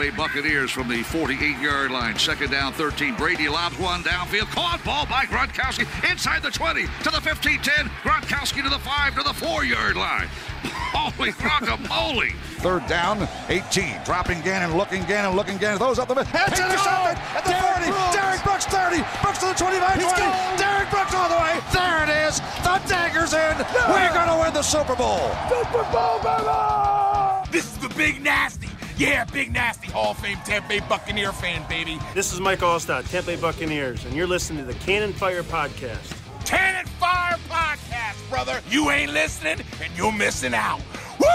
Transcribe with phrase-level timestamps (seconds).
[0.00, 2.16] Bay Buccaneers from the 48-yard line.
[2.16, 3.16] Second down, 13.
[3.16, 4.48] Brady lobs one downfield.
[4.48, 7.84] Caught ball by Gronkowski inside the 20 to the 15-10.
[8.00, 10.26] Gronkowski to the 5 to the 4-yard line.
[10.96, 12.32] Holy guacamole.
[12.64, 14.00] Third down, 18.
[14.06, 15.78] Dropping Gannon, looking Gannon, looking Gannon.
[15.78, 16.32] Those up the middle.
[16.32, 17.92] It's intercepted at the Derrick 40.
[17.92, 18.16] Brooks.
[18.16, 19.04] Derrick Brooks 30.
[19.20, 20.16] Brooks to the 25 He's 20.
[20.16, 20.56] gone.
[20.56, 21.60] Derrick Brooks all the way.
[21.76, 22.40] There it is.
[22.64, 23.52] The dagger's in.
[23.84, 25.28] We're going to win the Super Bowl.
[25.52, 27.52] Super Bowl, baby!
[27.52, 28.69] This is the Big Nasty.
[29.00, 31.98] Yeah, Big Nasty Hall of Fame Tampa Bay Buccaneer fan, baby.
[32.12, 36.14] This is Mike Alstott, Tampa Bay Buccaneers, and you're listening to the Cannon Fire Podcast.
[36.44, 38.60] Cannon Fire Podcast, brother.
[38.68, 40.82] You ain't listening, and you're missing out.
[41.18, 41.26] Woo!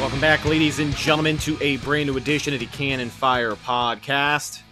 [0.00, 4.62] Welcome back, ladies and gentlemen, to a brand new edition of the Cannon Fire Podcast.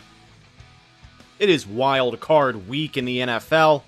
[1.39, 3.83] It is wild card week in the NFL.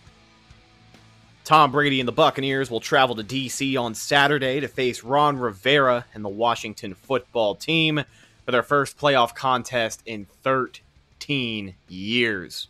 [1.45, 3.77] Tom Brady and the Buccaneers will travel to D.C.
[3.77, 8.03] on Saturday to face Ron Rivera and the Washington football team
[8.47, 12.69] for their first playoff contest in 13 years.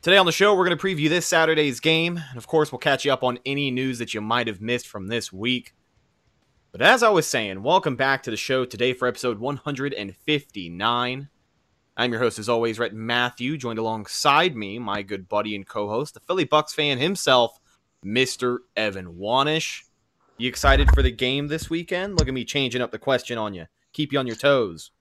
[0.00, 2.78] Today on the show, we're going to preview this Saturday's game, and of course, we'll
[2.78, 5.74] catch you up on any news that you might have missed from this week.
[6.70, 11.28] But as I was saying, welcome back to the show today for episode 159.
[12.00, 15.86] I'm your host, as always, Rhett Matthew, joined alongside me, my good buddy and co
[15.86, 17.60] host, the Philly Bucks fan himself,
[18.02, 18.60] Mr.
[18.74, 19.82] Evan Wanish.
[20.38, 22.18] You excited for the game this weekend?
[22.18, 23.66] Look at me changing up the question on you.
[23.92, 24.92] Keep you on your toes.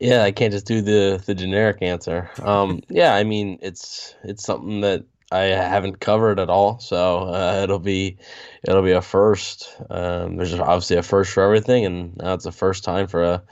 [0.00, 2.28] Yeah, I can't just do the the generic answer.
[2.42, 7.60] Um, yeah, I mean it's it's something that I haven't covered at all, so uh,
[7.62, 8.18] it'll be
[8.66, 9.72] it'll be a first.
[9.88, 13.42] Um, there's obviously a first for everything, and now it's the first time for a,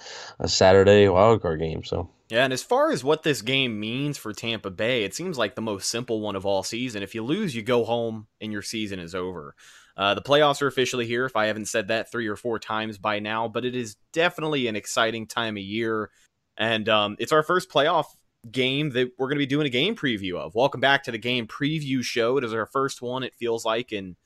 [0.40, 1.84] a Saturday wildcard game.
[1.84, 5.38] So Yeah, and as far as what this game means for Tampa Bay, it seems
[5.38, 7.04] like the most simple one of all season.
[7.04, 9.54] If you lose, you go home and your season is over.
[9.96, 12.98] Uh, the playoffs are officially here, if I haven't said that three or four times
[12.98, 16.10] by now, but it is definitely an exciting time of year.
[16.56, 18.06] And um, it's our first playoff
[18.50, 20.54] game that we're going to be doing a game preview of.
[20.54, 22.36] Welcome back to the game preview show.
[22.38, 24.16] It is our first one, it feels like, in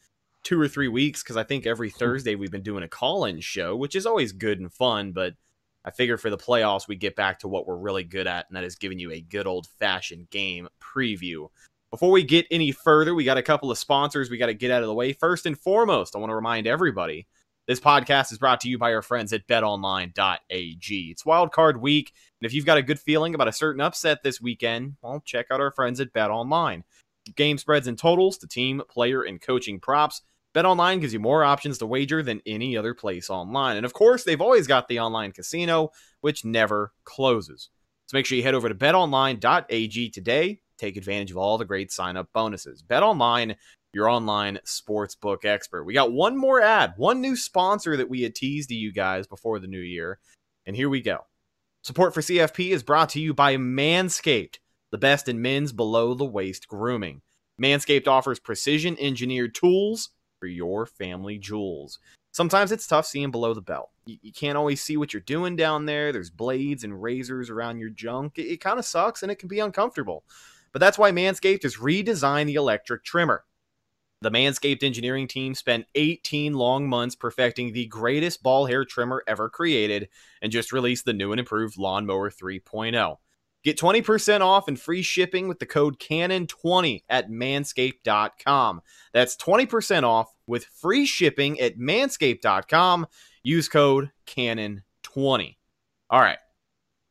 [0.42, 3.40] two or three weeks, because I think every Thursday we've been doing a call in
[3.40, 5.34] show, which is always good and fun, but
[5.84, 8.56] I figure for the playoffs, we get back to what we're really good at, and
[8.56, 11.48] that is giving you a good old fashioned game preview.
[11.90, 14.70] Before we get any further, we got a couple of sponsors we got to get
[14.70, 15.12] out of the way.
[15.12, 17.26] First and foremost, I want to remind everybody
[17.66, 21.10] this podcast is brought to you by our friends at betonline.ag.
[21.10, 24.40] It's wildcard week, and if you've got a good feeling about a certain upset this
[24.40, 26.82] weekend, well, check out our friends at BetOnline.
[27.36, 30.22] Game spreads and totals to team, player, and coaching props.
[30.54, 33.76] BetOnline gives you more options to wager than any other place online.
[33.76, 35.90] And of course, they've always got the online casino,
[36.20, 37.70] which never closes.
[38.06, 40.60] So make sure you head over to betonline.ag today.
[40.78, 42.82] Take advantage of all the great sign up bonuses.
[42.82, 43.54] BetOnline,
[43.92, 45.84] your online sportsbook expert.
[45.84, 49.26] We got one more ad, one new sponsor that we had teased to you guys
[49.26, 50.18] before the new year.
[50.66, 51.26] And here we go.
[51.82, 54.56] Support for CFP is brought to you by Manscaped,
[54.90, 57.22] the best in men's below the waist grooming.
[57.60, 62.00] Manscaped offers precision engineered tools for your family jewels.
[62.32, 63.90] Sometimes it's tough seeing below the belt.
[64.06, 66.12] You, you can't always see what you're doing down there.
[66.12, 68.38] There's blades and razors around your junk.
[68.38, 70.24] It, it kind of sucks and it can be uncomfortable.
[70.72, 73.44] But that's why Manscaped has redesigned the electric trimmer.
[74.22, 79.48] The Manscaped engineering team spent 18 long months perfecting the greatest ball hair trimmer ever
[79.48, 80.08] created
[80.42, 83.16] and just released the new and improved Lawnmower 3.0.
[83.62, 88.80] Get 20% off and free shipping with the code CANON20 at manscaped.com.
[89.12, 93.06] That's 20% off with free shipping at manscaped.com.
[93.42, 95.56] Use code CANON20.
[96.08, 96.38] All right.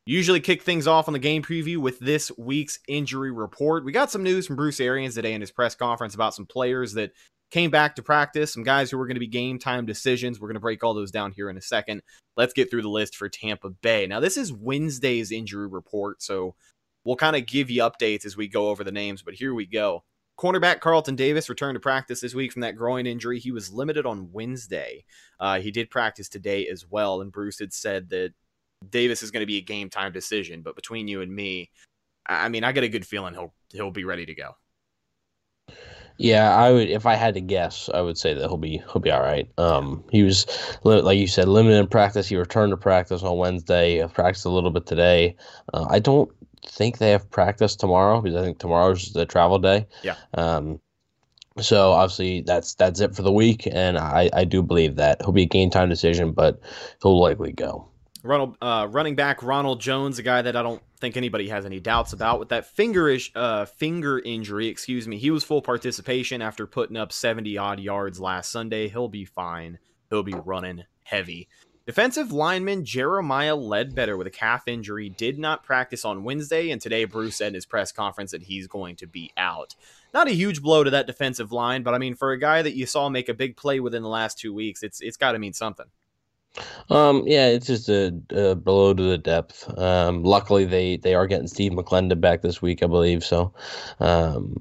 [0.06, 3.86] Usually kick things off on the game preview with this week's injury report.
[3.86, 6.94] We got some news from Bruce Arians today in his press conference about some players
[6.94, 7.12] that
[7.52, 10.40] came back to practice, some guys who were going to be game time decisions.
[10.40, 12.01] We're going to break all those down here in a second.
[12.38, 14.07] Let's get through the list for Tampa Bay.
[14.07, 16.56] Now, this is Wednesday's injury report, so
[17.04, 19.66] we'll kind of give you updates as we go over the names, but here we
[19.66, 20.04] go.
[20.40, 23.40] Cornerback Carlton Davis returned to practice this week from that groin injury.
[23.40, 25.04] He was limited on Wednesday.
[25.38, 28.34] Uh, he did practice today as well, and Bruce had said that
[28.90, 30.62] Davis is going to be a game time decision.
[30.62, 31.72] But between you and me,
[32.25, 34.56] I mean, I get a good feeling he'll he'll be ready to go.
[36.21, 39.01] Yeah, I would if I had to guess, I would say that he'll be he'll
[39.01, 39.50] be all right.
[39.57, 40.45] Um, he was
[40.83, 42.27] like you said, limited in practice.
[42.27, 44.06] He returned to practice on Wednesday.
[44.13, 45.36] Practiced a little bit today.
[45.74, 46.30] Uh, I don't
[46.66, 49.88] think they have practice tomorrow because I think tomorrow's the travel day.
[50.04, 50.16] Yeah.
[50.33, 50.81] Um,
[51.60, 55.33] So obviously that's that's it for the week, and I, I do believe that he'll
[55.33, 56.60] be a game time decision, but
[57.04, 57.89] he'll likely go.
[58.24, 61.80] Ronald, uh, running back Ronald Jones, a guy that I don't think anybody has any
[61.80, 64.68] doubts about with that fingerish uh, finger injury.
[64.68, 68.89] Excuse me, he was full participation after putting up seventy odd yards last Sunday.
[68.89, 69.80] He'll be fine.
[70.10, 71.48] He'll be running heavy.
[71.86, 77.06] Defensive lineman Jeremiah Ledbetter with a calf injury did not practice on Wednesday, and today
[77.06, 79.74] Bruce said in his press conference that he's going to be out.
[80.13, 82.75] Not a huge blow to that defensive line, but I mean, for a guy that
[82.75, 85.39] you saw make a big play within the last two weeks, it's it's got to
[85.39, 85.88] mean something.
[86.90, 89.69] Um, yeah, it's just a, a below to the depth.
[89.78, 93.24] Um, luckily they they are getting Steve McLendon back this week, I believe.
[93.24, 93.54] So,
[94.00, 94.56] um,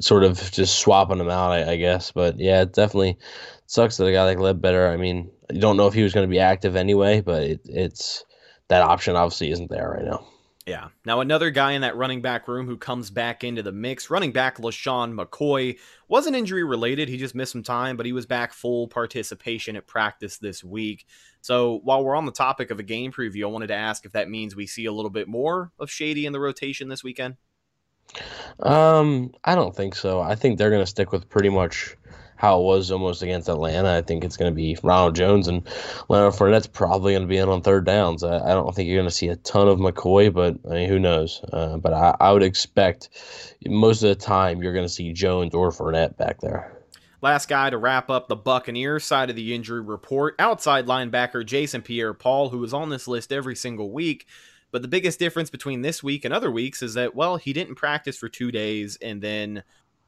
[0.00, 2.12] sort of just swapping them out, I, I guess.
[2.12, 3.18] But yeah, it definitely
[3.66, 4.88] sucks that a guy like Ledbetter.
[4.88, 7.60] I mean, you don't know if he was going to be active anyway, but it,
[7.64, 8.24] it's
[8.68, 10.26] that option obviously isn't there right now.
[10.66, 10.88] Yeah.
[11.04, 14.30] Now, another guy in that running back room who comes back into the mix, running
[14.30, 15.76] back LeSean McCoy,
[16.08, 17.08] wasn't injury related.
[17.08, 21.06] He just missed some time, but he was back full participation at practice this week.
[21.40, 24.12] So, while we're on the topic of a game preview, I wanted to ask if
[24.12, 27.36] that means we see a little bit more of Shady in the rotation this weekend.
[28.60, 30.20] Um, I don't think so.
[30.20, 31.96] I think they're going to stick with pretty much
[32.42, 33.96] how it was almost against Atlanta.
[33.96, 35.64] I think it's going to be Ronald Jones and
[36.08, 38.24] Leonard Fournette's probably going to be in on third downs.
[38.24, 40.88] I, I don't think you're going to see a ton of McCoy, but I mean,
[40.88, 41.40] who knows?
[41.52, 43.10] Uh, but I, I would expect
[43.64, 46.76] most of the time you're going to see Jones or Fournette back there.
[47.20, 51.80] Last guy to wrap up the Buccaneers side of the injury report, outside linebacker Jason
[51.80, 54.26] Pierre Paul, who is on this list every single week.
[54.72, 57.76] But the biggest difference between this week and other weeks is that, well, he didn't
[57.76, 59.62] practice for two days and then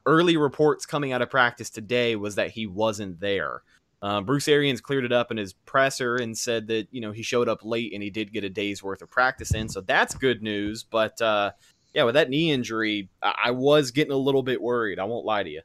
[0.06, 3.62] early reports coming out of practice today was that he wasn't there.
[4.02, 7.22] Uh, Bruce Arians cleared it up in his presser and said that you know he
[7.22, 10.14] showed up late and he did get a day's worth of practice in, so that's
[10.14, 10.82] good news.
[10.82, 11.52] But uh,
[11.94, 14.98] yeah, with that knee injury, I-, I was getting a little bit worried.
[14.98, 15.62] I won't lie to you.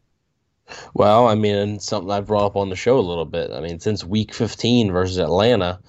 [0.93, 3.51] Well, I mean, something I brought up on the show a little bit.
[3.51, 5.79] I mean, since Week 15 versus Atlanta,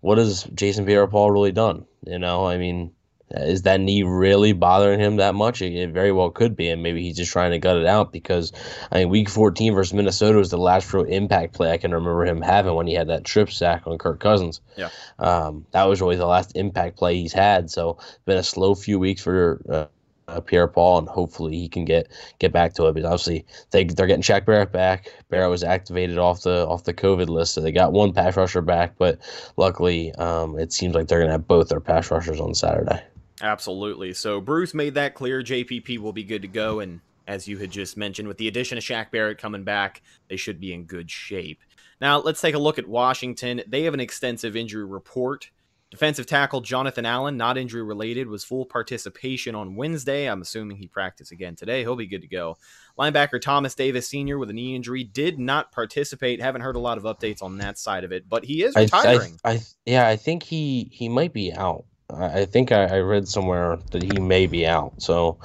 [0.00, 1.84] what has Jason Pierre-Paul really done?
[2.06, 2.92] You know, I mean,
[3.32, 5.62] is that knee really bothering him that much?
[5.62, 8.12] It, it, very well could be, and maybe he's just trying to gut it out
[8.12, 8.52] because
[8.90, 12.24] I mean, Week 14 versus Minnesota was the last real impact play I can remember
[12.24, 14.60] him having when he had that trip sack on Kirk Cousins.
[14.76, 14.88] Yeah,
[15.18, 17.70] um, that was really the last impact play he's had.
[17.70, 19.60] So been a slow few weeks for.
[19.68, 19.86] Uh,
[20.30, 22.94] uh, Pierre Paul, and hopefully he can get get back to it.
[22.94, 25.12] But obviously they they're getting Shaq Barrett back.
[25.28, 28.62] Barrett was activated off the off the COVID list, so they got one pass rusher
[28.62, 28.94] back.
[28.96, 29.18] But
[29.56, 33.02] luckily, um, it seems like they're gonna have both their pass rushers on Saturday.
[33.42, 34.14] Absolutely.
[34.14, 35.42] So Bruce made that clear.
[35.42, 36.80] JPP will be good to go.
[36.80, 40.36] And as you had just mentioned, with the addition of Shaq Barrett coming back, they
[40.36, 41.60] should be in good shape.
[42.00, 43.62] Now, let's take a look at Washington.
[43.66, 45.50] They have an extensive injury report.
[45.90, 50.26] Defensive tackle Jonathan Allen, not injury related, was full participation on Wednesday.
[50.26, 51.80] I'm assuming he practiced again today.
[51.80, 52.56] He'll be good to go.
[52.96, 54.38] Linebacker Thomas Davis Sr.
[54.38, 56.40] with a knee injury did not participate.
[56.40, 59.40] Haven't heard a lot of updates on that side of it, but he is retiring.
[59.44, 61.84] I, I, I yeah, I think he he might be out.
[62.14, 65.02] I think I, I, read somewhere that he may be out.
[65.02, 65.38] So,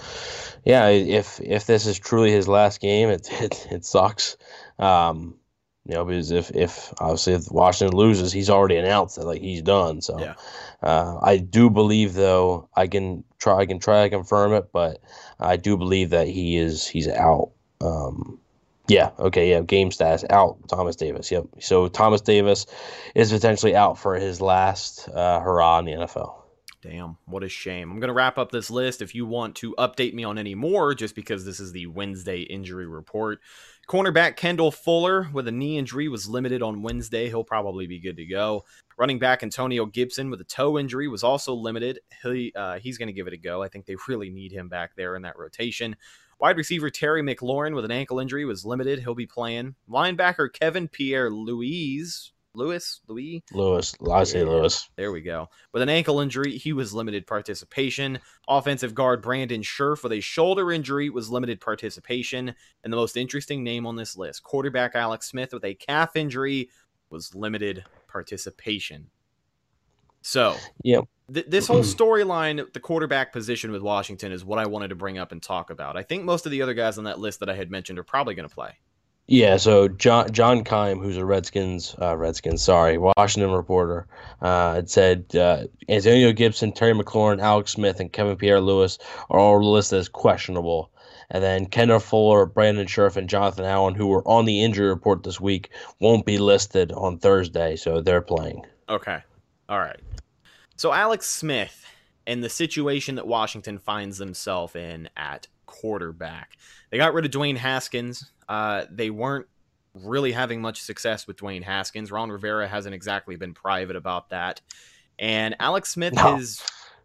[0.63, 4.37] yeah, if if this is truly his last game, it it, it sucks.
[4.79, 5.35] Um,
[5.85, 9.61] you know, because if if obviously if Washington loses, he's already announced that like he's
[9.61, 10.01] done.
[10.01, 10.33] So, yeah.
[10.81, 15.01] uh, I do believe though I can try I can try to confirm it, but
[15.39, 17.51] I do believe that he is he's out.
[17.81, 18.39] Um,
[18.87, 19.11] yeah.
[19.19, 19.51] Okay.
[19.51, 19.61] Yeah.
[19.61, 20.57] Game status out.
[20.67, 21.31] Thomas Davis.
[21.31, 21.45] Yep.
[21.59, 22.65] So Thomas Davis
[23.13, 26.44] is potentially out for his last uh, hurrah in the NFL.
[26.85, 27.89] Damn, what a shame.
[27.89, 29.01] I'm going to wrap up this list.
[29.01, 32.41] If you want to update me on any more, just because this is the Wednesday
[32.41, 33.39] injury report.
[33.89, 37.27] Cornerback Kendall Fuller with a knee injury was limited on Wednesday.
[37.27, 38.65] He'll probably be good to go.
[38.99, 42.01] Running back Antonio Gibson with a toe injury was also limited.
[42.21, 43.63] He, uh, he's going to give it a go.
[43.63, 45.95] I think they really need him back there in that rotation.
[46.39, 48.99] Wide receiver Terry McLaurin with an ankle injury was limited.
[48.99, 49.73] He'll be playing.
[49.89, 54.89] Linebacker Kevin Pierre Louise Lewis, Louis, Lewis, I say Lewis.
[54.95, 55.49] There we go.
[55.71, 58.19] With an ankle injury, he was limited participation.
[58.47, 62.55] Offensive guard Brandon Scherff with a shoulder injury was limited participation.
[62.83, 66.69] And the most interesting name on this list, quarterback Alex Smith with a calf injury
[67.09, 69.09] was limited participation.
[70.21, 71.01] So, yeah.
[71.31, 75.17] Th- this whole storyline, the quarterback position with Washington, is what I wanted to bring
[75.17, 75.95] up and talk about.
[75.97, 78.03] I think most of the other guys on that list that I had mentioned are
[78.03, 78.79] probably going to play.
[79.27, 84.05] Yeah, so John John Keim, who's a Redskins uh, Redskins, sorry, Washington reporter,
[84.41, 88.99] uh, said uh, Antonio Gibson, Terry McLaurin, Alex Smith, and Kevin Pierre Lewis
[89.31, 90.91] are all listed as questionable.
[91.31, 95.23] And then Kendall Fuller, Brandon Scherff, and Jonathan Allen, who were on the injury report
[95.23, 98.63] this week, won't be listed on Thursday, so they're playing.
[98.89, 99.23] Okay,
[99.67, 99.99] all right.
[100.75, 101.83] So Alex Smith
[102.27, 105.47] and the situation that Washington finds themselves in at
[105.81, 106.57] quarterback.
[106.89, 108.31] They got rid of Dwayne Haskins.
[108.47, 109.47] Uh, they weren't
[109.93, 112.11] really having much success with Dwayne Haskins.
[112.11, 114.61] Ron Rivera hasn't exactly been private about that.
[115.17, 116.35] And Alex Smith No.
[116.35, 116.61] has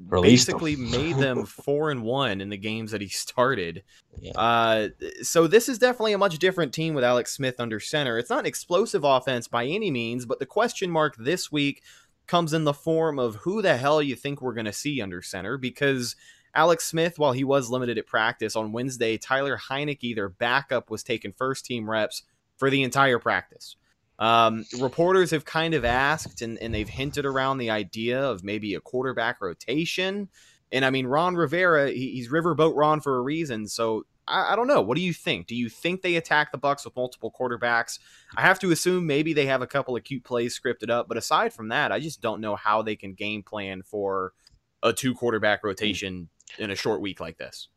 [0.09, 0.55] Released him.
[0.59, 3.83] basically made them four and one in the games that he started.
[4.21, 4.33] Yeah.
[4.33, 4.89] Uh,
[5.23, 8.19] so this is definitely a much different team with Alex Smith under center.
[8.19, 11.83] It's not an explosive offense by any means, but the question mark this week
[12.27, 15.21] comes in the form of who the hell you think we're going to see under
[15.21, 16.17] center because
[16.54, 21.02] Alex Smith, while he was limited at practice on Wednesday, Tyler Heinicke, their backup, was
[21.02, 22.23] taking first team reps
[22.57, 23.76] for the entire practice.
[24.19, 28.75] Um, reporters have kind of asked and, and they've hinted around the idea of maybe
[28.75, 30.28] a quarterback rotation.
[30.71, 33.66] And I mean, Ron Rivera, he, he's Riverboat Ron for a reason.
[33.66, 34.83] So I, I don't know.
[34.83, 35.47] What do you think?
[35.47, 37.99] Do you think they attack the Bucks with multiple quarterbacks?
[38.37, 41.16] I have to assume maybe they have a couple of cute plays scripted up, but
[41.16, 44.35] aside from that, I just don't know how they can game plan for
[44.83, 47.69] a two quarterback rotation in a short week like this.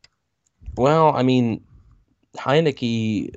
[0.76, 1.64] Well, I mean,
[2.36, 3.34] Heinicke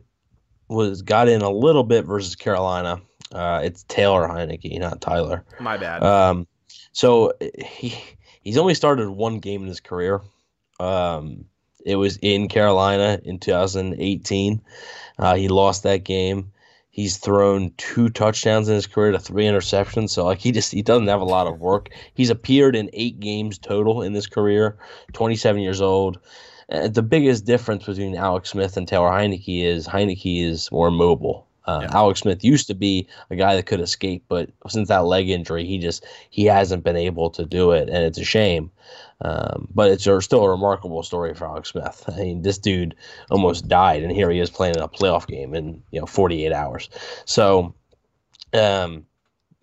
[0.70, 3.02] was got in a little bit versus Carolina.
[3.32, 5.44] Uh, it's Taylor Heinicke, not Tyler.
[5.60, 6.04] My bad.
[6.04, 6.48] Um,
[6.92, 7.96] so he
[8.42, 10.22] he's only started one game in his career.
[10.80, 11.46] Um,
[11.86, 14.62] it was in Carolina in 2018.
[15.18, 16.52] Uh, he lost that game.
[16.98, 20.10] He's thrown two touchdowns in his career to three interceptions.
[20.10, 21.90] So like he just he doesn't have a lot of work.
[22.16, 24.80] He's appeared in eight games total in his career.
[25.14, 26.20] 27 years old.
[26.72, 31.47] Uh, the biggest difference between Alex Smith and Taylor Heinicke is Heinicke is more mobile.
[31.68, 31.98] Uh, Yeah.
[31.98, 35.66] Alex Smith used to be a guy that could escape, but since that leg injury,
[35.66, 38.72] he just he hasn't been able to do it, and it's a shame.
[39.20, 42.04] Um, but it's a, still a remarkable story for Alex Smith.
[42.08, 42.96] I mean, this dude
[43.32, 46.54] almost died, and here he is playing in a playoff game in you know 48
[46.54, 46.90] hours.
[47.26, 47.74] So,
[48.54, 49.07] um,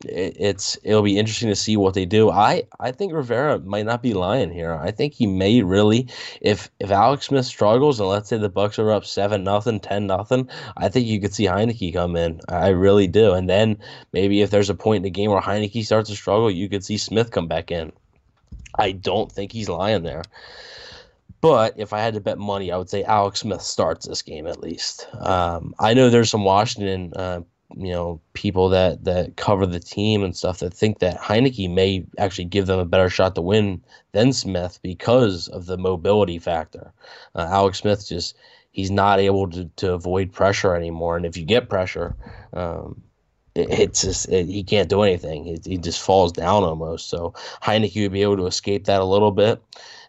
[0.07, 2.31] it, it's it'll be interesting to see what they do.
[2.31, 4.75] I I think Rivera might not be lying here.
[4.75, 6.09] I think he may really,
[6.41, 10.07] if if Alex Smith struggles, and let's say the Bucks are up seven nothing, ten
[10.07, 12.41] nothing, I think you could see Heinicke come in.
[12.49, 13.33] I really do.
[13.33, 13.79] And then
[14.13, 16.85] maybe if there's a point in the game where Heinicke starts to struggle, you could
[16.85, 17.93] see Smith come back in.
[18.77, 20.23] I don't think he's lying there.
[21.45, 24.47] But if I had to bet money, I would say Alex Smith starts this game
[24.47, 25.07] at least.
[25.21, 27.41] Um, I know there's some Washington, uh,
[27.77, 32.05] you know, people that that cover the team and stuff that think that Heinicke may
[32.19, 36.93] actually give them a better shot to win than Smith because of the mobility factor.
[37.35, 38.37] Uh, Alex Smith just
[38.71, 42.15] he's not able to, to avoid pressure anymore, and if you get pressure,
[42.53, 43.03] um,
[43.55, 45.45] it, it's just it, he can't do anything.
[45.45, 47.09] He, he just falls down almost.
[47.09, 49.63] So Heinicke would be able to escape that a little bit.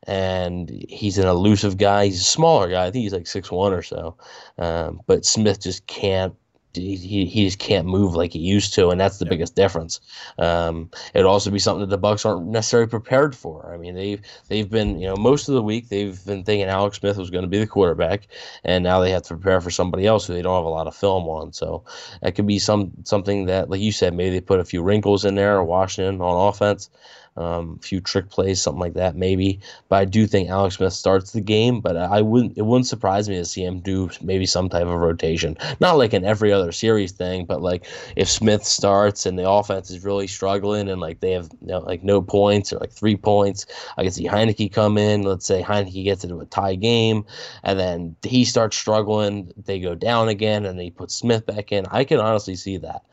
[0.08, 2.06] And he's an elusive guy.
[2.06, 2.86] He's a smaller guy.
[2.86, 4.16] I think he's like six one or so.
[4.58, 6.36] Um, but Smith just can't.
[6.76, 10.00] He, he he just can't move like he used to, and that's the biggest difference.
[10.38, 13.74] Um, it'd also be something that the Bucks aren't necessarily prepared for.
[13.74, 16.98] I mean, they've they've been you know most of the week they've been thinking Alex
[17.00, 18.28] Smith was going to be the quarterback,
[18.64, 20.88] and now they have to prepare for somebody else who they don't have a lot
[20.88, 21.54] of film on.
[21.54, 21.84] So
[22.22, 25.26] that could be some something that, like you said, maybe they put a few wrinkles
[25.26, 26.90] in there, or Washington on offense,
[27.38, 29.60] um, a few trick plays, something like that, maybe.
[29.90, 32.58] But I do think Alex Smith starts the game, but I wouldn't.
[32.58, 36.14] It wouldn't surprise me to see him do maybe some type of rotation, not like
[36.14, 40.28] in every other series thing, but like if Smith starts and the offense is really
[40.28, 43.66] struggling and like they have you know, like no points or like three points,
[43.98, 45.24] I can see Heinicke come in.
[45.24, 47.26] Let's say Heinicke gets into a tie game,
[47.64, 49.52] and then he starts struggling.
[49.66, 51.86] They go down again, and they put Smith back in.
[51.92, 53.04] I can honestly see that.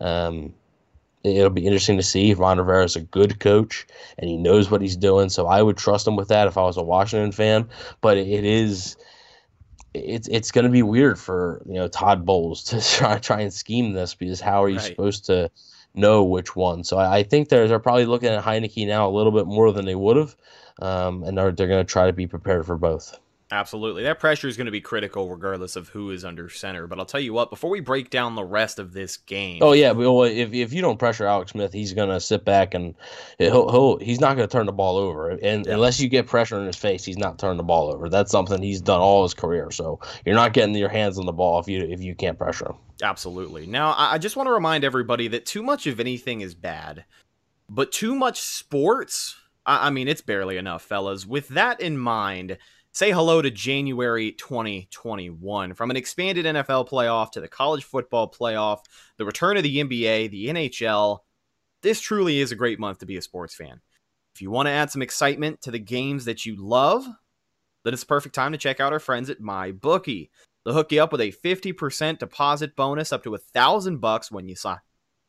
[0.00, 0.54] Um,
[1.24, 2.30] it'll be interesting to see.
[2.30, 3.86] If Ron Rivera is a good coach
[4.18, 6.62] and he knows what he's doing, so I would trust him with that if I
[6.62, 7.68] was a Washington fan.
[8.00, 8.96] But it is
[9.94, 13.52] it's it's going to be weird for you know Todd Bowles to try try and
[13.52, 14.86] scheme this because how are you Right.
[14.86, 15.50] supposed to
[15.94, 16.84] know which one?
[16.84, 19.72] So I, I think they're they're probably looking at Heinicke now a little bit more
[19.72, 20.36] than they would have,
[20.80, 23.18] um, and they're they're going to try to be prepared for both.
[23.52, 24.02] Absolutely.
[24.04, 26.86] That pressure is going to be critical regardless of who is under center.
[26.86, 29.58] But I'll tell you what, before we break down the rest of this game.
[29.60, 32.94] Oh yeah, well, if if you don't pressure Alex Smith, he's gonna sit back and
[33.36, 35.28] he'll, he'll he's not gonna turn the ball over.
[35.28, 38.08] And unless you get pressure in his face, he's not turning the ball over.
[38.08, 39.70] That's something he's done all his career.
[39.70, 42.70] So you're not getting your hands on the ball if you if you can't pressure
[42.70, 42.76] him.
[43.02, 43.66] Absolutely.
[43.66, 47.04] Now, I I just want to remind everybody that too much of anything is bad,
[47.68, 51.26] but too much sports, I I mean, it's barely enough, fellas.
[51.26, 52.56] With that in mind,
[52.92, 55.74] say hello to January 2021.
[55.74, 58.80] From an expanded NFL playoff to the college football playoff,
[59.16, 61.20] the return of the NBA, the NHL,
[61.82, 63.80] this truly is a great month to be a sports fan.
[64.34, 67.06] If you want to add some excitement to the games that you love,
[67.84, 70.30] then it's the perfect time to check out our friends at MyBookie.
[70.64, 74.48] They'll hook you up with a 50% deposit bonus up to a thousand bucks when
[74.48, 74.78] you sign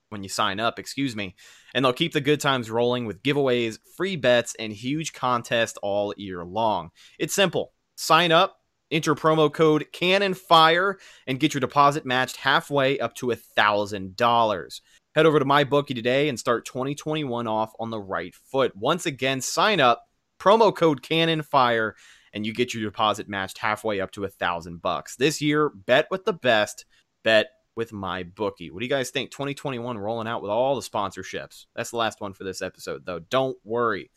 [0.10, 1.34] when you sign up, excuse me.
[1.74, 6.14] And they'll keep the good times rolling with giveaways, free bets, and huge contests all
[6.18, 6.90] year long.
[7.18, 7.74] It's simple.
[7.96, 8.58] Sign up,
[8.94, 14.16] Enter promo code Cannon Fire and get your deposit matched halfway up to a thousand
[14.16, 14.82] dollars.
[15.16, 18.76] Head over to my bookie today and start 2021 off on the right foot.
[18.76, 20.04] Once again, sign up
[20.40, 21.96] promo code Cannon Fire
[22.34, 25.16] and you get your deposit matched halfway up to a thousand bucks.
[25.16, 26.86] This year, bet with the best.
[27.24, 28.70] Bet with my bookie.
[28.70, 29.32] What do you guys think?
[29.32, 31.66] 2021 rolling out with all the sponsorships.
[31.76, 33.20] That's the last one for this episode, though.
[33.20, 34.12] Don't worry.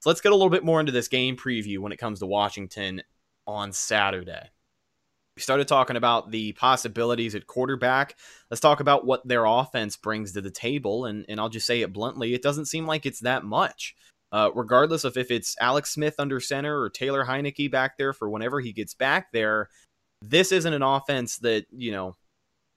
[0.00, 2.26] So let's get a little bit more into this game preview when it comes to
[2.26, 3.02] Washington
[3.46, 4.50] on Saturday.
[5.36, 8.16] We started talking about the possibilities at quarterback.
[8.50, 11.06] Let's talk about what their offense brings to the table.
[11.06, 13.94] And, and I'll just say it bluntly it doesn't seem like it's that much.
[14.30, 18.30] Uh, regardless of if it's Alex Smith under center or Taylor Heinicke back there for
[18.30, 19.68] whenever he gets back there,
[20.22, 22.16] this isn't an offense that, you know,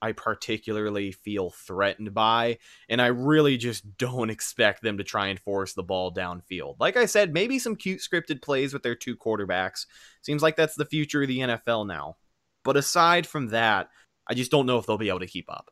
[0.01, 2.57] I particularly feel threatened by.
[2.89, 6.75] And I really just don't expect them to try and force the ball downfield.
[6.79, 9.85] Like I said, maybe some cute scripted plays with their two quarterbacks.
[10.21, 12.17] Seems like that's the future of the NFL now.
[12.63, 13.89] But aside from that,
[14.27, 15.71] I just don't know if they'll be able to keep up.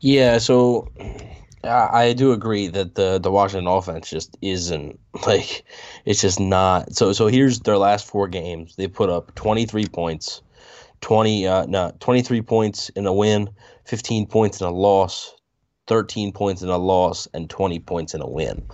[0.00, 0.88] Yeah, so
[1.62, 5.64] I do agree that the the Washington offense just isn't like
[6.04, 6.94] it's just not.
[6.94, 8.74] So so here's their last four games.
[8.76, 10.42] They put up 23 points,
[11.00, 13.50] 20 uh no 23 points in a win,
[13.84, 15.34] 15 points in a loss,
[15.86, 18.64] 13 points in a loss, and 20 points in a win.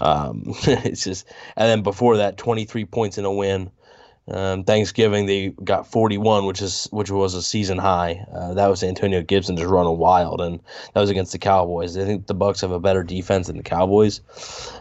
[0.00, 3.70] Um, it's just and then before that 23 points in a win.
[4.28, 8.24] Um, Thanksgiving they got 41, which is which was a season high.
[8.32, 10.60] Uh, that was Antonio Gibson just running wild, and
[10.94, 11.98] that was against the Cowboys.
[11.98, 14.20] I think the Bucks have a better defense than the Cowboys.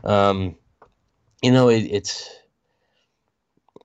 [0.04, 0.56] Um,
[1.42, 2.30] you know, it, it's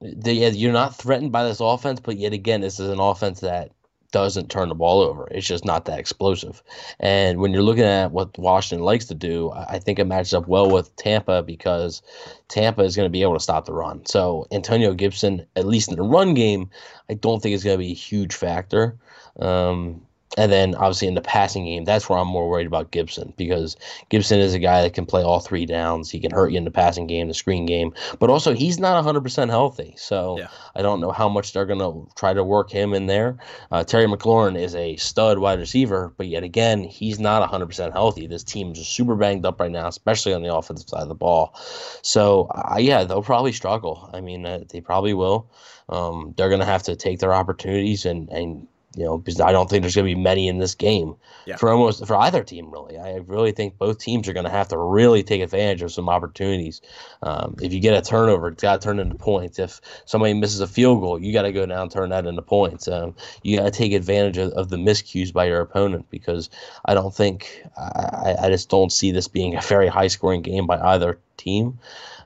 [0.01, 3.71] they, you're not threatened by this offense, but yet again, this is an offense that
[4.13, 5.29] doesn't turn the ball over.
[5.31, 6.63] It's just not that explosive.
[7.01, 10.47] And when you're looking at what Washington likes to do, I think it matches up
[10.47, 12.03] well with Tampa because
[12.49, 14.07] Tampa is going to be able to stop the run.
[14.07, 16.71] So Antonio Gibson, at least in the run game,
[17.11, 18.97] I don't think is going to be a huge factor.
[19.39, 20.06] Um,
[20.37, 23.77] and then obviously in the passing game, that's where I'm more worried about Gibson because
[24.11, 26.11] Gibson is a guy that can play all three downs.
[26.11, 29.03] He can hurt you in the passing game, the screen game, but also he's not
[29.03, 29.95] 100% healthy.
[29.97, 30.49] So yeah.
[30.75, 33.37] I don't know how much they're going to try to work him in there.
[33.71, 38.27] Uh, Terry McLaurin is a stud wide receiver, but yet again, he's not 100% healthy.
[38.27, 41.15] This team is super banged up right now, especially on the offensive side of the
[41.15, 41.55] ball.
[42.03, 44.11] So uh, yeah, they'll probably struggle.
[44.13, 45.51] I mean, uh, they probably will.
[45.89, 49.53] Um, they're going to have to take their opportunities and, and you know, because I
[49.53, 51.57] don't think there's going to be many in this game yeah.
[51.57, 52.71] for almost for either team.
[52.71, 55.93] Really, I really think both teams are going to have to really take advantage of
[55.93, 56.81] some opportunities.
[57.23, 59.59] Um, if you get a turnover, it's got to turn into points.
[59.59, 62.41] If somebody misses a field goal, you got to go down and turn that into
[62.41, 62.89] points.
[62.89, 66.49] Um, you got to take advantage of, of, the miscues by your opponent because
[66.87, 70.67] I don't think I, I just don't see this being a very high scoring game
[70.67, 71.79] by either team.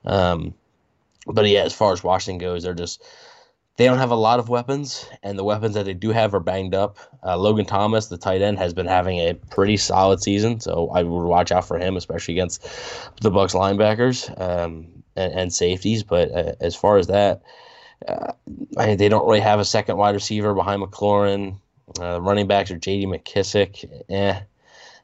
[0.04, 0.54] Um,
[1.26, 3.02] but yeah, as far as Washington goes, they're just
[3.80, 6.40] they don't have a lot of weapons, and the weapons that they do have are
[6.40, 6.98] banged up.
[7.24, 11.02] Uh, Logan Thomas, the tight end, has been having a pretty solid season, so I
[11.02, 12.68] would watch out for him, especially against
[13.22, 16.02] the Bucks linebackers um, and, and, safeties.
[16.02, 17.40] But uh, as far as that,
[18.06, 18.32] uh,
[18.76, 21.56] I they don't really have a second wide receiver behind McLaurin.
[21.98, 23.06] Uh, running backs are J.D.
[23.06, 23.90] McKissic.
[24.10, 24.40] Eh,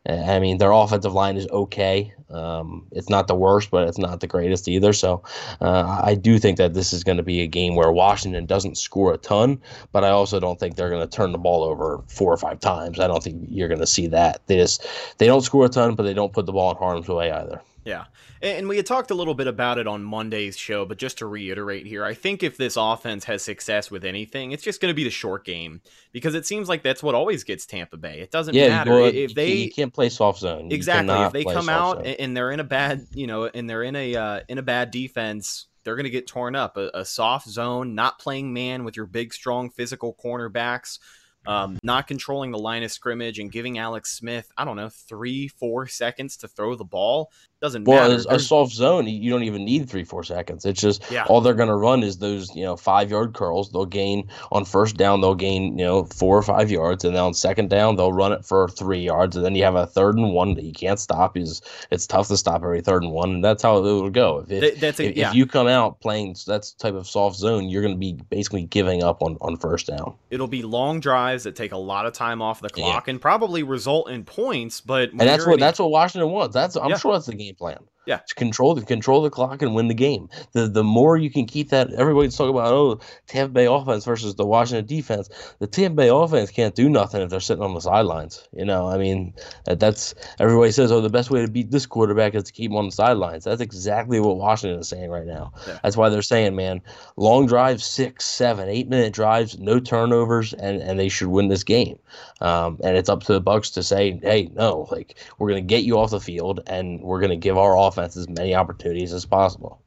[0.08, 2.12] I mean, their offensive line is okay.
[2.30, 4.92] Um, it's not the worst, but it's not the greatest either.
[4.92, 5.22] So
[5.60, 8.78] uh, I do think that this is going to be a game where Washington doesn't
[8.78, 9.60] score a ton,
[9.92, 12.60] but I also don't think they're going to turn the ball over four or five
[12.60, 13.00] times.
[13.00, 14.42] I don't think you're going to see that.
[14.46, 14.86] They just
[15.18, 17.60] they don't score a ton, but they don't put the ball in harm's way either.
[17.86, 18.06] Yeah.
[18.42, 21.26] And we had talked a little bit about it on Monday's show, but just to
[21.26, 24.94] reiterate here, I think if this offense has success with anything, it's just going to
[24.94, 28.20] be the short game because it seems like that's what always gets Tampa Bay.
[28.20, 30.72] It doesn't yeah, matter if they you can't play soft zone.
[30.72, 31.14] Exactly.
[31.14, 32.16] If they come out zone.
[32.18, 34.90] and they're in a bad, you know, and they're in a uh, in a bad
[34.90, 36.76] defense, they're going to get torn up.
[36.76, 40.98] A, a soft zone, not playing man with your big, strong, physical cornerbacks
[41.46, 45.48] um, not controlling the line of scrimmage and giving Alex Smith, I don't know, three,
[45.48, 48.22] four seconds to throw the ball doesn't well, matter.
[48.28, 50.66] a soft zone, you don't even need three, four seconds.
[50.66, 51.24] It's just yeah.
[51.24, 53.70] all they're going to run is those, you know, five yard curls.
[53.72, 57.22] They'll gain on first down, they'll gain, you know, four or five yards, and then
[57.22, 60.16] on second down, they'll run it for three yards, and then you have a third
[60.16, 61.36] and one that you can't stop.
[61.36, 64.44] Is it's tough to stop every third and one, and that's how it will go.
[64.48, 65.30] If, if, that's a, if, yeah.
[65.30, 68.64] if you come out playing that type of soft zone, you're going to be basically
[68.64, 70.14] giving up on on first down.
[70.30, 73.12] It'll be long drives that take a lot of time off the clock yeah.
[73.12, 76.52] and probably result in points, but and that's what that's what Washington wants.
[76.52, 77.88] That's I'm sure that's the game plan.
[78.06, 78.18] Yeah.
[78.18, 80.28] Just control the control the clock and win the game.
[80.52, 84.34] The the more you can keep that everybody's talking about oh Tampa Bay offense versus
[84.36, 85.28] the Washington defense.
[85.58, 88.48] The Tampa Bay offense can't do nothing if they're sitting on the sidelines.
[88.52, 91.86] You know, I mean that, that's everybody says oh the best way to beat this
[91.86, 93.44] quarterback is to keep him on the sidelines.
[93.44, 95.52] That's exactly what Washington is saying right now.
[95.66, 95.78] Yeah.
[95.82, 96.80] That's why they're saying man,
[97.16, 101.64] long drives, six, seven, eight minute drives, no turnovers, and and they should win this
[101.64, 101.98] game.
[102.40, 105.84] Um, and it's up to the Bucks to say hey no like we're gonna get
[105.84, 109.26] you off the field and we're gonna give our offense offense as many opportunities as
[109.26, 109.80] possible.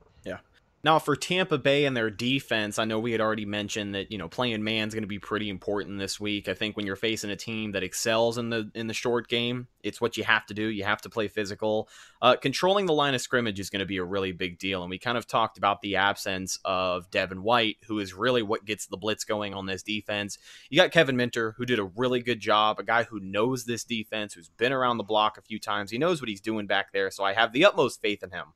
[0.82, 4.18] Now for Tampa Bay and their defense, I know we had already mentioned that you
[4.18, 6.48] know playing man's going to be pretty important this week.
[6.48, 9.68] I think when you're facing a team that excels in the in the short game,
[9.84, 10.64] it's what you have to do.
[10.64, 11.90] You have to play physical.
[12.22, 14.90] Uh, controlling the line of scrimmage is going to be a really big deal, and
[14.90, 18.88] we kind of talked about the absence of Devin White, who is really what gets
[18.88, 20.38] the blitz going on this defense.
[20.70, 23.84] You got Kevin Minter, who did a really good job, a guy who knows this
[23.84, 25.92] defense, who's been around the block a few times.
[25.92, 28.54] He knows what he's doing back there, so I have the utmost faith in him.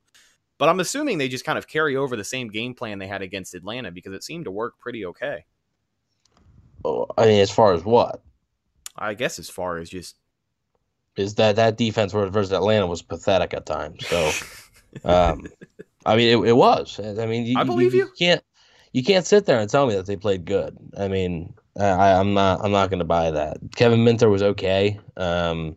[0.58, 3.22] But I'm assuming they just kind of carry over the same game plan they had
[3.22, 5.46] against Atlanta because it seemed to work pretty okay.
[6.86, 8.22] Oh, I mean, as far as what?
[8.96, 10.16] I guess as far as just
[11.16, 14.06] is that that defense versus Atlanta was pathetic at times.
[14.08, 14.32] So,
[15.04, 15.48] um,
[16.06, 17.00] I mean, it, it was.
[17.00, 18.12] I mean, you, I believe you, you.
[18.18, 18.44] can't
[18.92, 20.78] you can't sit there and tell me that they played good.
[20.98, 23.58] I mean, I, I'm not I'm not going to buy that.
[23.76, 25.00] Kevin Minter was okay.
[25.18, 25.76] Um,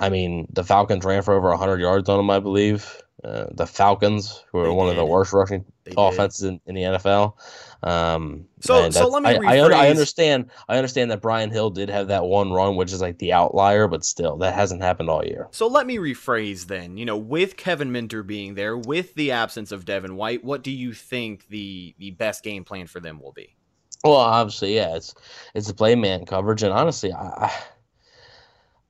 [0.00, 3.02] I mean, the Falcons ran for over 100 yards on him, I believe.
[3.24, 6.76] Uh, the Falcons, who are They one of the worst rushing They offenses in, in
[6.76, 7.34] the NFL.
[7.82, 10.50] Um, So- so let me I, I, I understand.
[10.68, 13.88] I understand that Brian Hill did have that one run, which is like the outlier,
[13.88, 15.48] but still, that hasn't happened all year.
[15.50, 16.96] So let me rephrase then.
[16.96, 20.70] You know, with Kevin Minter being there, with the absence of Devin White, what do
[20.70, 23.56] you think the the best game plan for them will be?
[24.04, 25.12] Well, obviously, yeah, it's
[25.54, 27.52] it's a play man coverage, and honestly, I I,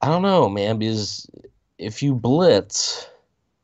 [0.03, 1.27] I don't know, man, because
[1.79, 3.09] if you blitz,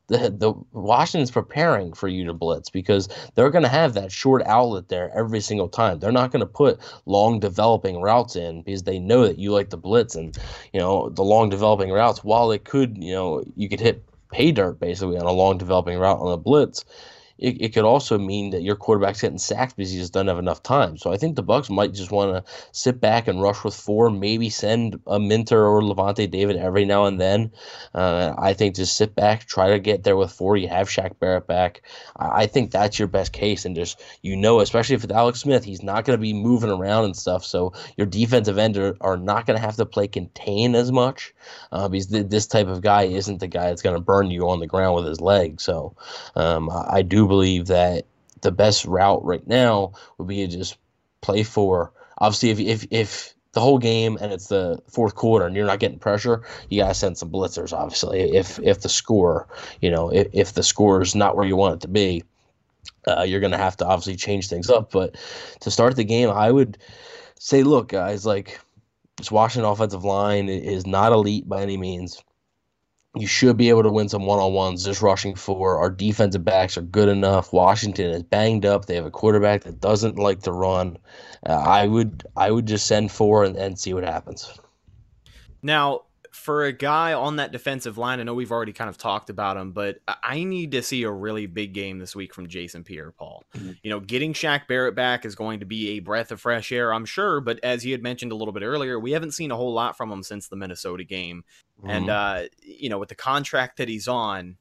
[0.09, 4.43] the the Washington's preparing for you to blitz because they're going to have that short
[4.47, 5.99] outlet there every single time.
[5.99, 9.71] They're not going to put long developing routes in because they know that you like
[9.71, 10.37] the blitz and
[10.73, 12.23] you know the long developing routes.
[12.23, 15.99] While it could, you know, you could hit pay dirt basically on a long developing
[15.99, 16.85] route on a blitz
[17.39, 20.39] it, it could also mean that your quarterback's getting sacked because he just doesn't have
[20.39, 20.97] enough time.
[20.97, 24.11] So I think the Bucks might just want to sit back and rush with four,
[24.11, 27.53] maybe send a Minter or Lavonte David every now and then.
[27.95, 30.57] Uh, I think just sit back, try to get there with four.
[30.57, 31.83] You have Shaq Barrett back.
[32.17, 35.41] I, I think that's your best case, and just you know, especially if it's Alex
[35.41, 37.45] Smith, he's not going to be moving around and stuff.
[37.45, 41.35] So your defensive end are, are not going to have to play contain as much
[41.73, 44.49] uh, because th- this type of guy isn't the guy that's going to burn you
[44.49, 45.61] on the ground with his leg.
[45.61, 45.97] So
[46.37, 48.07] um, I, I do believe that
[48.41, 50.77] the best route right now would be to just
[51.21, 51.93] play for.
[52.19, 55.81] Obviously, if if if the whole game and it's the fourth quarter and you're not
[55.81, 57.73] getting pressure, you gotta send some blitzers.
[57.73, 59.49] Obviously, if if the score,
[59.81, 62.23] you know, if, if the score is not where you want it to be,
[63.07, 64.91] uh, you're gonna have to obviously change things up.
[64.93, 65.17] But
[65.61, 66.79] to start the game, I would
[67.39, 68.61] say, look, guys, like
[69.17, 72.23] this Washington offensive line is not elite by any means.
[73.17, 75.79] You should be able to win some one on ones just rushing for.
[75.79, 77.53] Our defensive backs are good enough.
[77.53, 78.87] Washington is banged up.
[78.87, 80.99] They have a quarterback that doesn't like to run.
[81.47, 84.59] Uh, I would I would just send four and, and see what happens.
[85.63, 86.03] Now,
[86.45, 89.57] for a guy on that defensive line, I know we've already kind of talked about
[89.57, 93.43] him, but I- need to see a really big game this week from Jason Pierre-Paul.
[93.57, 93.79] Mhm.
[93.83, 96.93] You know, getting Shaq Barrett back is going to be a breath of fresh air,
[96.93, 97.41] I'm sure.
[97.41, 99.97] But as you had mentioned a little bit earlier, we haven't seen a whole lot
[99.97, 101.45] from him since the Minnesota game.
[101.83, 102.45] And Mhm.
[102.45, 104.59] uh, you know, with the contract that he's on,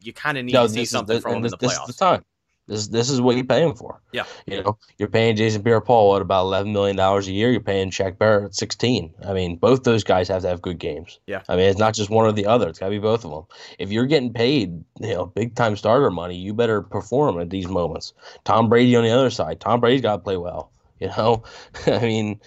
[0.00, 1.50] you kind of need No, to see this is something the- from him and in
[1.50, 1.88] this, the this playoffs.
[1.90, 2.24] is the time.
[2.66, 4.00] This this is what you pay him for.
[4.12, 4.24] Yeah.
[4.44, 7.50] You know, you're paying Jason Pierre-Paul at about eleven million dollars a year.
[7.50, 9.14] You're paying Shaq Barrett sixteen.
[9.26, 11.20] I mean, both those guys have to have good games.
[11.26, 11.42] Yeah.
[11.48, 12.68] I mean, it's not just one or the other.
[12.68, 13.44] It's got to be both of them.
[13.78, 17.68] If you're getting paid, you know, big time starter money, you better perform at these
[17.68, 18.14] moments.
[18.44, 19.60] Tom Brady on the other side.
[19.60, 20.72] Tom Brady's got to play well.
[20.98, 21.42] You know,
[21.86, 22.40] I mean,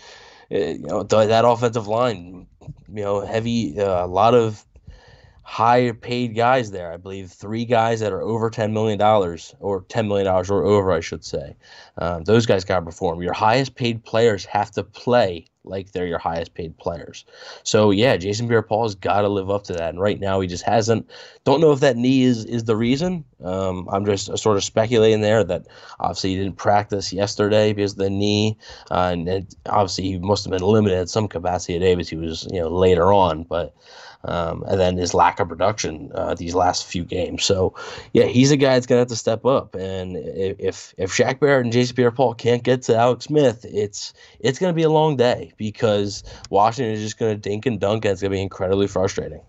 [0.49, 2.47] eh, you know that offensive line.
[2.91, 3.79] You know, heavy.
[3.79, 4.65] Uh, a lot of
[5.49, 6.93] high paid guys there.
[6.93, 10.63] I believe three guys that are over ten million dollars or ten million dollars or
[10.63, 11.55] over, I should say.
[11.97, 13.23] Um, those guys got to perform.
[13.23, 17.25] Your highest paid players have to play like they're your highest paid players.
[17.63, 20.63] So yeah, Jason Pierre-Paul's got to live up to that, and right now he just
[20.63, 21.09] hasn't.
[21.45, 23.25] Don't know if that knee is is the reason.
[23.43, 25.65] Um, I'm just sort of speculating there that
[25.99, 28.55] obviously he didn't practice yesterday because the knee,
[28.91, 32.17] uh, and it, obviously he must have been limited in some capacity today because he
[32.17, 33.73] was you know later on, but
[34.23, 37.43] um, and then his lack of production uh, these last few games.
[37.43, 37.73] So,
[38.13, 39.75] yeah, he's a guy that's gonna have to step up.
[39.75, 44.60] And if if Shaq Barrett and Jason Pierre-Paul can't get to Alex Smith, it's it's
[44.60, 48.21] gonna be a long day because Washington is just gonna dink and dunk, and it's
[48.21, 49.41] gonna be incredibly frustrating.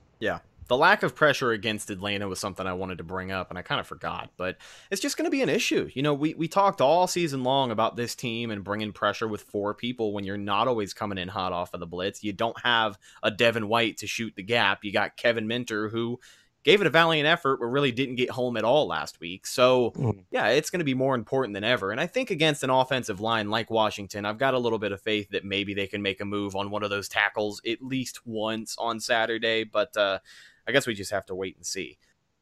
[0.71, 3.63] The lack of pressure against Atlanta was something I wanted to bring up, and I
[3.63, 4.31] kind of forgot.
[4.37, 4.57] But
[4.89, 5.91] it's just going to be an issue.
[5.93, 9.43] You know, we we talked all season long about this team and bringing pressure with
[9.43, 12.23] four people when you're not always coming in hot off of the blitz.
[12.23, 14.85] You don't have a Devin White to shoot the gap.
[14.85, 16.21] You got Kevin Minter who
[16.63, 19.47] gave it a valiant effort, but really didn't get home at all last week.
[19.47, 20.25] So, mm.
[20.31, 21.91] yeah, it's going to be more important than ever.
[21.91, 25.01] And I think against an offensive line like Washington, I've got a little bit of
[25.01, 28.27] faith that maybe they can make a move on one of those tackles at least
[28.27, 29.65] once on Saturday.
[29.65, 30.19] But uh,
[30.67, 31.99] I guess we just have to wait and see.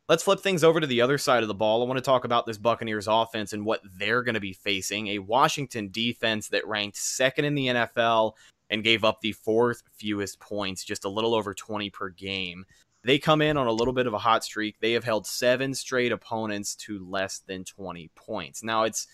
[0.08, 1.82] Let's flip things over to the other side of the ball.
[1.82, 5.08] I want to talk about this Buccaneers offense and what they're going to be facing.
[5.08, 8.32] A Washington defense that ranked second in the NFL
[8.70, 12.64] and gave up the fourth fewest points, just a little over 20 per game.
[13.04, 14.80] They come in on a little bit of a hot streak.
[14.80, 18.62] They have held seven straight opponents to less than 20 points.
[18.62, 19.06] Now, it's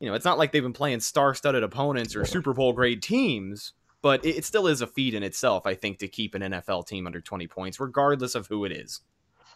[0.00, 3.72] you know, it's not like they've been playing star-studded opponents or Super Bowl grade teams,
[4.04, 7.06] but it, still is a feat in itself, I think, to keep an NFL team
[7.06, 9.00] under 20 points, regardless of who it is.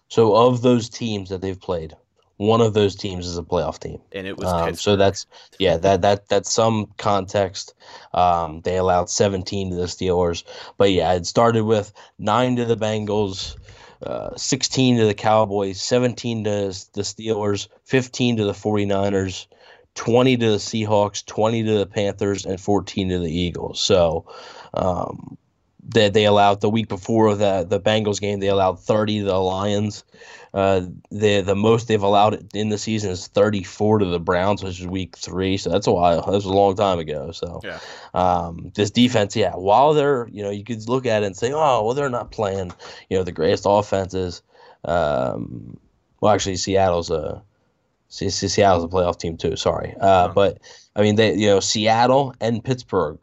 [0.09, 1.95] So, of those teams that they've played,
[2.39, 5.27] one of those teams is a playoff team, and it was um, so that's
[5.59, 7.75] yeah that that that's some context.
[8.15, 10.45] Um, they allowed 17 to the Steelers,
[10.79, 13.55] but yeah, it started with nine to the Bengals.
[14.01, 16.51] Uh, 16 to the Cowboys, 17 to
[16.93, 19.49] the Steelers, 15 to the 49ers,
[19.99, 23.81] 20 to the Seahawks, 20 to the Panthers, and 14 to the Eagles.
[23.81, 24.27] So
[24.73, 25.37] um,
[25.83, 29.39] they, they allowed the week before the, the Bengals game, they allowed 30 to the
[29.39, 30.05] Lions.
[30.55, 34.81] Uh, the the most they've allowed in the season is 34 to the Browns, which
[34.81, 35.59] is week three.
[35.59, 36.23] So that's a while.
[36.23, 37.33] That was a long time ago.
[37.33, 37.81] So yeah.
[38.15, 41.53] um, this defense, yeah, while they're you know you could look at it and say,
[41.53, 42.73] oh well, they're not playing
[43.11, 44.43] you know the greatest offenses.
[44.85, 45.79] Um,
[46.21, 47.43] well, actually, Seattle's a
[48.09, 49.57] Seattle's a playoff team too.
[49.57, 50.59] Sorry, uh, but
[50.97, 53.19] I mean, they you know Seattle and Pittsburgh.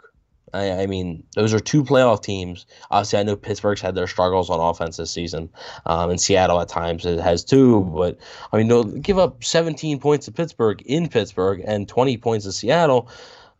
[0.53, 2.65] I, I, mean, those are two playoff teams.
[2.89, 5.49] Obviously, I know Pittsburgh's had their struggles on offense this season,
[5.85, 7.81] um, and Seattle at times it has too.
[7.81, 8.17] But
[8.53, 12.53] I mean, they'll give up 17 points to Pittsburgh in Pittsburgh and 20 points to
[12.53, 13.09] Seattle.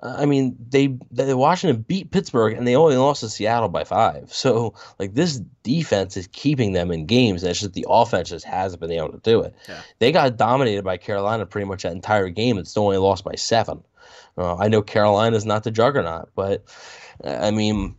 [0.01, 4.31] I mean, they, they Washington beat Pittsburgh and they only lost to Seattle by five.
[4.33, 7.43] So like this defense is keeping them in games.
[7.43, 9.55] It's just the offense just hasn't been able to do it.
[9.69, 9.81] Yeah.
[9.99, 13.35] They got dominated by Carolina pretty much that entire game and still only lost by
[13.35, 13.83] seven.
[14.37, 16.65] Uh, I know Carolina's not the juggernaut, but
[17.23, 17.95] I mean,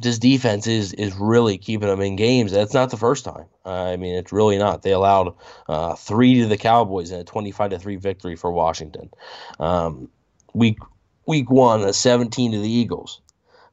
[0.00, 2.52] this defense is is really keeping them in games.
[2.52, 3.44] That's not the first time.
[3.66, 4.82] Uh, I mean, it's really not.
[4.82, 5.34] They allowed
[5.68, 9.10] uh, three to the Cowboys in a twenty-five to three victory for Washington.
[9.58, 10.08] Um,
[10.54, 10.78] week
[11.26, 13.20] week one, a 17 to the Eagles.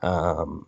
[0.02, 0.68] Um,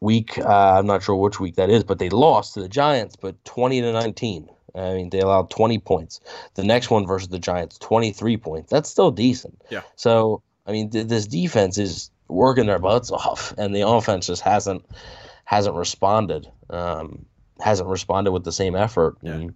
[0.00, 3.16] week, uh, I'm not sure which week that is, but they lost to the Giants,
[3.16, 4.48] but 20 to 19.
[4.74, 6.20] I mean, they allowed 20 points.
[6.54, 8.70] The next one versus the Giants, 23 points.
[8.70, 9.60] That's still decent.
[9.70, 9.82] Yeah.
[9.96, 14.42] So, I mean, th- this defense is working their butts off, and the offense just
[14.42, 14.84] hasn't
[15.44, 16.48] hasn't responded.
[16.68, 17.26] Um,
[17.60, 19.16] hasn't responded with the same effort.
[19.22, 19.32] Yeah.
[19.32, 19.54] And,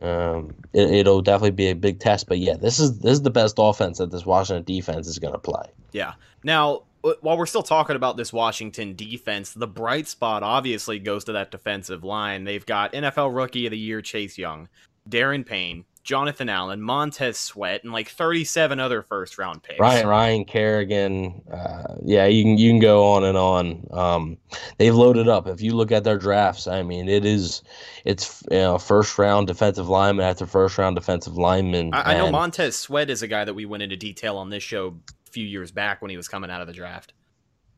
[0.00, 2.28] um, it, will definitely be a big test.
[2.28, 5.34] But yeah, this is this is the best offense that this Washington defense is going
[5.34, 5.66] to play.
[5.92, 6.14] Yeah.
[6.42, 6.82] Now,
[7.20, 11.50] while we're still talking about this Washington defense, the bright spot obviously goes to that
[11.50, 12.44] defensive line.
[12.44, 14.68] They've got NFL Rookie of the Year Chase Young,
[15.08, 19.78] Daron Payne, Jonathan Allen, Montez Sweat, and like 37 other first round picks.
[19.78, 23.86] Ryan Ryan Kerrigan, uh, yeah, you can you can go on and on.
[23.92, 24.38] Um,
[24.78, 25.46] they've loaded up.
[25.46, 27.62] If you look at their drafts, I mean, it is
[28.04, 31.94] it's you know first round defensive lineman after first round defensive lineman.
[31.94, 34.62] I, I know Montez Sweat is a guy that we went into detail on this
[34.62, 34.96] show
[35.32, 37.12] few years back when he was coming out of the draft.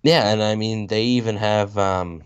[0.03, 1.77] Yeah, and I mean they even have.
[1.79, 2.25] Um,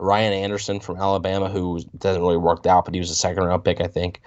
[0.00, 3.64] Ryan Anderson from Alabama, who doesn't really worked out, but he was a second round
[3.64, 4.22] pick, I think.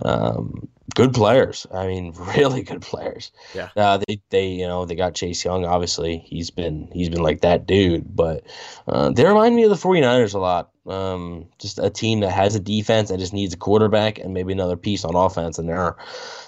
[0.00, 1.66] Um, good players.
[1.72, 3.32] I mean, really good players.
[3.54, 3.68] Yeah.
[3.76, 5.64] Uh, they they you know they got Chase Young.
[5.64, 8.14] Obviously, he's been he's been like that dude.
[8.14, 8.44] But
[8.86, 10.70] uh, they remind me of the 49ers a lot.
[10.86, 14.52] Um, just a team that has a defense that just needs a quarterback and maybe
[14.52, 15.96] another piece on offense, and they're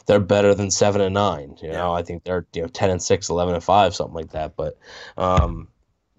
[0.07, 1.57] they're better than seven and nine.
[1.62, 4.33] You know, I think they're you know ten and six, 11 and five, something like
[4.33, 4.57] that.
[4.57, 4.79] But
[5.16, 5.68] um,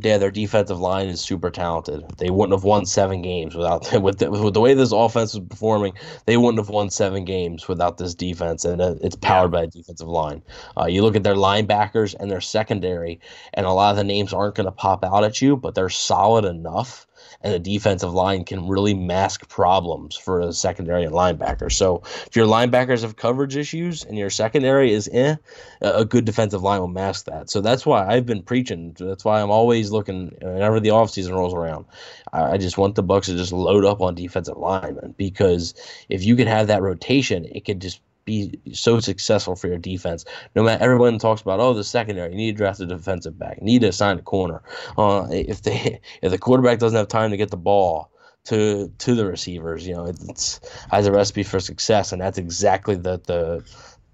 [0.04, 2.04] yeah, their defensive line is super talented.
[2.18, 5.40] They wouldn't have won seven games without with the, with the way this offense is
[5.40, 5.94] performing.
[6.26, 9.68] They wouldn't have won seven games without this defense, and uh, it's powered by a
[9.68, 10.42] defensive line.
[10.78, 13.20] Uh, you look at their linebackers and their secondary,
[13.54, 15.90] and a lot of the names aren't going to pop out at you, but they're
[15.90, 17.08] solid enough
[17.42, 21.72] and the defensive line can really mask problems for a secondary and linebacker.
[21.72, 25.36] So if your linebackers have coverage issues and your secondary is eh,
[25.82, 27.50] a good defensive line will mask that.
[27.50, 28.96] So that's why I've been preaching.
[29.00, 31.86] That's why I'm always looking whenever the offseason rolls around.
[32.34, 35.74] I, just want the Bucks to just load up on defensive linemen because
[36.10, 40.26] if you could have that rotation, it could just be so successful for your defense.
[40.56, 43.58] No matter everyone talks about, oh, the secondary, you need to draft a defensive back,
[43.58, 44.62] you need to assign a corner.
[44.98, 48.12] Uh, if they if the quarterback doesn't have time to get the ball
[48.46, 49.86] to to the receivers.
[49.88, 50.60] You know, it's
[50.92, 53.64] has a recipe for success, and that's exactly the the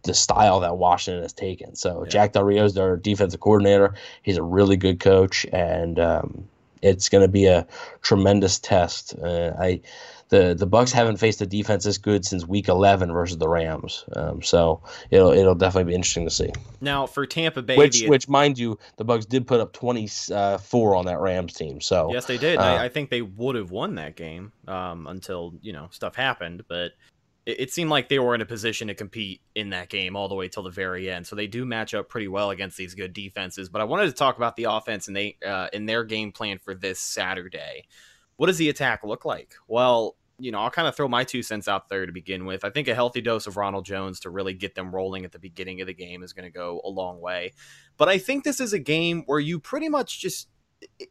[0.04, 1.76] the style that Washington has taken.
[1.76, 2.10] So yeah.
[2.10, 3.94] Jack Del Rio is their defensive coordinator.
[4.24, 6.48] He's a really good coach, and um,
[6.82, 7.68] it's going to be a
[8.02, 9.16] tremendous test.
[9.22, 9.82] Uh, I
[10.30, 14.06] the the Bucks haven't faced a defense this good since Week 11 versus the Rams.
[14.16, 16.52] Um, so it'll it'll definitely be interesting to see.
[16.82, 20.96] Now for Tampa Bay, which the, which mind you, the Bucks did put up 24
[20.96, 21.80] on that Rams team.
[21.82, 22.58] So yes, they did.
[22.58, 26.16] Uh, I, I, think they would have won that game um, until you know stuff
[26.16, 26.92] happened, but.
[27.46, 30.28] It, it seemed like they were in a position to compete in that game all
[30.28, 32.94] the way till the very end, so they do match up pretty well against these
[32.94, 33.70] good defenses.
[33.70, 36.58] But I wanted to talk about the offense and they uh, in their game plan
[36.58, 37.86] for this Saturday
[38.38, 39.56] what does the attack look like?
[39.68, 42.64] Well, you know, I'll kind of throw my two cents out there to begin with.
[42.64, 45.40] I think a healthy dose of Ronald Jones to really get them rolling at the
[45.40, 47.54] beginning of the game is going to go a long way.
[47.98, 50.48] But I think this is a game where you pretty much just,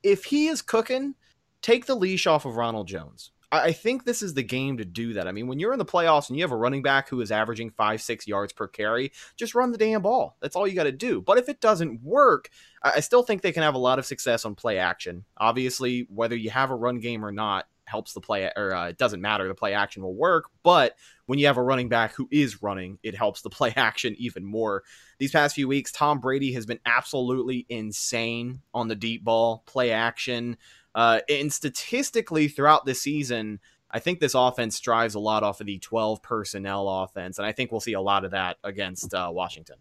[0.03, 1.15] if he is cooking,
[1.61, 3.33] take the leash off of Ronald Jones.
[3.53, 5.29] I think this is the game to do that.
[5.29, 7.31] I mean, when you're in the playoffs and you have a running back who is
[7.31, 10.37] averaging five, six yards per carry, just run the damn ball.
[10.41, 11.23] That's all you got to do.
[11.23, 12.51] But if it doesn't work,
[12.83, 15.25] I still think they can have a lot of success on play action.
[15.37, 18.99] Obviously, whether you have a run game or not helps the play, or uh, it
[18.99, 19.49] doesn't matter.
[19.49, 20.51] The play action will work.
[20.63, 20.97] But
[21.27, 24.45] when you have a running back who is running, it helps the play action even
[24.45, 24.83] more.
[25.19, 29.91] These past few weeks, Tom Brady has been absolutely insane on the deep ball, play
[29.91, 30.57] action.
[30.95, 35.67] Uh, and statistically, throughout the season, I think this offense drives a lot off of
[35.67, 39.31] the 12 personnel offense, and I think we'll see a lot of that against uh,
[39.33, 39.77] Washington.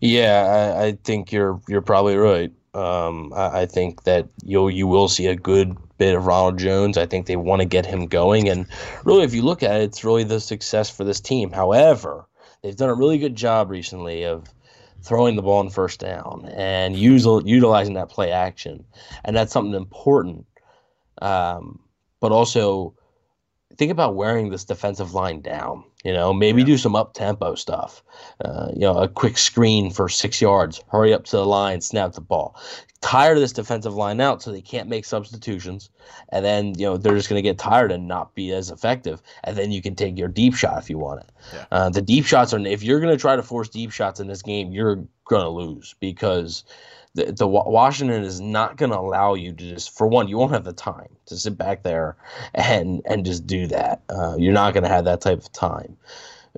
[0.00, 2.52] Yeah, I, I, think you're you're probably right.
[2.72, 6.96] Um, I, I, think that you'll you will see a good bit of Ronald Jones.
[6.96, 8.66] I think they want to get him going, and
[9.04, 11.50] really, if you look at it, it's really the success for this team.
[11.50, 12.26] However,
[12.62, 14.44] they've done a really good job recently of
[15.02, 18.84] throwing the ball in first down and use, utilizing that play action.
[19.24, 20.46] And that's something important.
[21.22, 21.80] Um,
[22.20, 22.94] but also
[23.76, 25.84] think about wearing this defensive line down.
[26.04, 26.66] You know, maybe yeah.
[26.66, 28.02] do some up tempo stuff.
[28.42, 32.12] Uh, you know, a quick screen for six yards, hurry up to the line, snap
[32.12, 32.58] the ball.
[33.02, 35.90] Tire this defensive line out so they can't make substitutions.
[36.30, 39.22] And then, you know, they're just going to get tired and not be as effective.
[39.44, 41.30] And then you can take your deep shot if you want it.
[41.52, 41.64] Yeah.
[41.70, 44.26] Uh, the deep shots are, if you're going to try to force deep shots in
[44.26, 46.64] this game, you're going to lose because
[47.14, 50.52] the, the Washington is not going to allow you to just for one you won't
[50.52, 52.16] have the time to sit back there
[52.54, 54.02] and and just do that.
[54.08, 55.96] Uh, you're not going to have that type of time.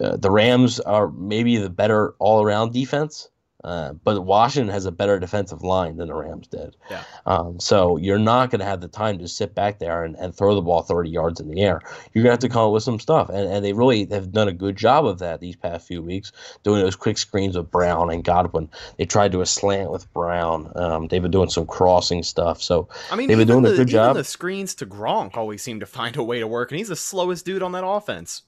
[0.01, 3.29] Uh, the Rams are maybe the better all around defense,
[3.65, 6.77] uh, but Washington has a better defensive line than the Rams did.
[6.91, 7.05] Yeah.
[7.27, 10.35] Um, so you're not going to have the time to sit back there and, and
[10.35, 11.81] throw the ball 30 yards in the air.
[12.13, 13.29] You're going to have to come up with some stuff.
[13.29, 16.33] And, and they really have done a good job of that these past few weeks,
[16.65, 18.69] doing those quick screens with Brown and Godwin.
[18.99, 20.73] They tried to a slant with Brown.
[20.75, 22.61] Um, they've been doing some crossing stuff.
[22.61, 24.17] So I mean, they've been doing the, a good job.
[24.17, 26.97] the screens to Gronk always seem to find a way to work, and he's the
[26.97, 28.43] slowest dude on that offense.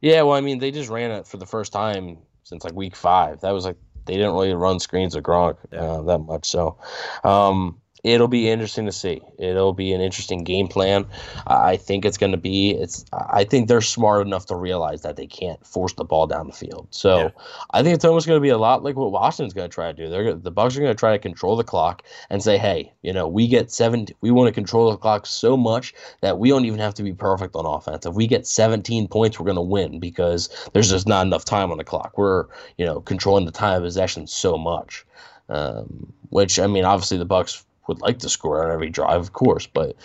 [0.00, 2.96] Yeah, well, I mean, they just ran it for the first time since like week
[2.96, 3.40] five.
[3.40, 5.80] That was like they didn't really run screens of Gronk yeah.
[5.80, 6.46] uh, that much.
[6.48, 6.78] So,
[7.24, 9.20] um, it'll be interesting to see.
[9.38, 11.06] It'll be an interesting game plan.
[11.46, 12.70] I think it's going to be.
[12.70, 13.04] It's.
[13.12, 16.52] I think they're smart enough to realize that they can't force the ball down the
[16.52, 16.88] field.
[16.90, 17.28] So yeah.
[17.70, 19.90] I think it's almost going to be a lot like what Washington's going to try
[19.90, 20.08] to do.
[20.08, 23.12] They're the Bucks are going to try to control the clock and say, hey, you
[23.12, 24.06] know, we get seven.
[24.20, 27.12] We want to control the clock so much that we don't even have to be
[27.12, 28.06] perfect on offense.
[28.06, 31.70] If we get 17 points, we're going to win because there's just not enough time
[31.70, 32.16] on the clock.
[32.16, 32.46] We're
[32.78, 35.04] you know controlling the time of possession so much.
[35.48, 39.32] Um, which I mean, obviously the Bucks would like to score on every drive, of
[39.32, 39.96] course, but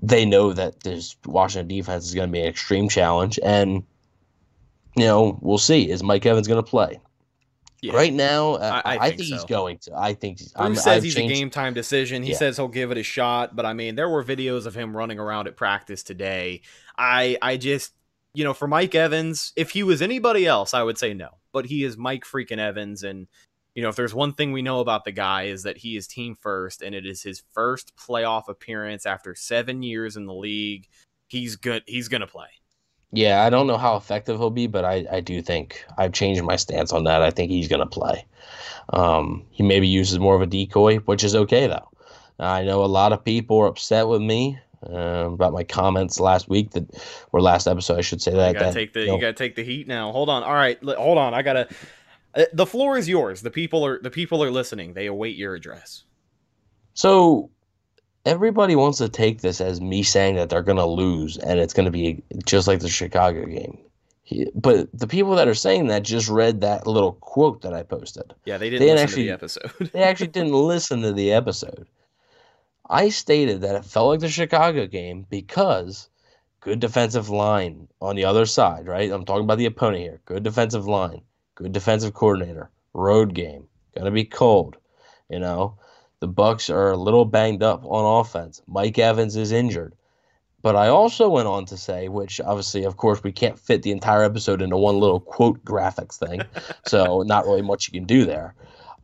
[0.00, 3.82] they know that this Washington defense is going to be an extreme challenge, and
[4.96, 5.90] you know we'll see.
[5.90, 7.00] Is Mike Evans going to play?
[7.80, 7.94] Yeah.
[7.94, 9.34] Right now, uh, I, I, I, think, think so.
[9.36, 9.96] he's going to.
[9.96, 10.52] I think he's.
[10.52, 11.32] Bruce says I've he's changed.
[11.32, 12.24] a game time decision.
[12.24, 12.36] He yeah.
[12.36, 15.20] says he'll give it a shot, but I mean, there were videos of him running
[15.20, 16.62] around at practice today.
[16.96, 17.92] I, I just,
[18.34, 21.28] you know, for Mike Evans, if he was anybody else, I would say no.
[21.52, 23.28] But he is Mike freaking Evans, and
[23.78, 26.08] you know, if there's one thing we know about the guy is that he is
[26.08, 30.88] team first, and it is his first playoff appearance after seven years in the league.
[31.28, 31.84] He's good.
[31.86, 32.48] He's gonna play.
[33.12, 36.42] Yeah, I don't know how effective he'll be, but I, I do think I've changed
[36.42, 37.22] my stance on that.
[37.22, 38.26] I think he's gonna play.
[38.92, 41.88] Um, he maybe uses more of a decoy, which is okay though.
[42.40, 44.58] I know a lot of people are upset with me
[44.90, 46.84] uh, about my comments last week that
[47.30, 48.48] or last episode, I should say that.
[48.48, 50.10] You gotta that, take the you, know, you, gotta take the heat now.
[50.10, 50.42] Hold on.
[50.42, 51.32] All right, hold on.
[51.32, 51.68] I gotta
[52.38, 53.42] Uh, the floor is yours.
[53.42, 54.94] The people are the people are listening.
[54.94, 56.04] They await your address.
[56.94, 57.50] So
[58.24, 61.72] everybody wants to take this as me saying that they're going to lose and it's
[61.72, 63.78] going to be just like the Chicago game.
[64.54, 68.34] But the people that are saying that just read that little quote that I posted.
[68.44, 69.72] Yeah, they didn't, they didn't actually, the episode.
[69.92, 71.88] they actually didn't listen to the episode.
[72.90, 76.08] I stated that it felt like the Chicago game because
[76.60, 79.10] good defensive line on the other side, right?
[79.10, 80.20] I'm talking about the opponent here.
[80.26, 81.22] Good defensive line,
[81.58, 84.76] good defensive coordinator, road game, gonna be cold.
[85.28, 85.76] You know,
[86.20, 88.62] the Bucks are a little banged up on offense.
[88.66, 89.94] Mike Evans is injured.
[90.62, 93.92] But I also went on to say, which obviously, of course, we can't fit the
[93.92, 96.42] entire episode into one little quote graphics thing.
[96.86, 98.54] so, not really much you can do there.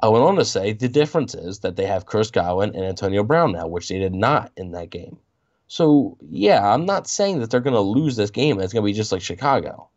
[0.00, 3.22] I went on to say the difference is that they have Chris Godwin and Antonio
[3.22, 5.18] Brown now, which they did not in that game.
[5.66, 8.60] So, yeah, I'm not saying that they're going to lose this game.
[8.60, 9.88] It's going to be just like Chicago.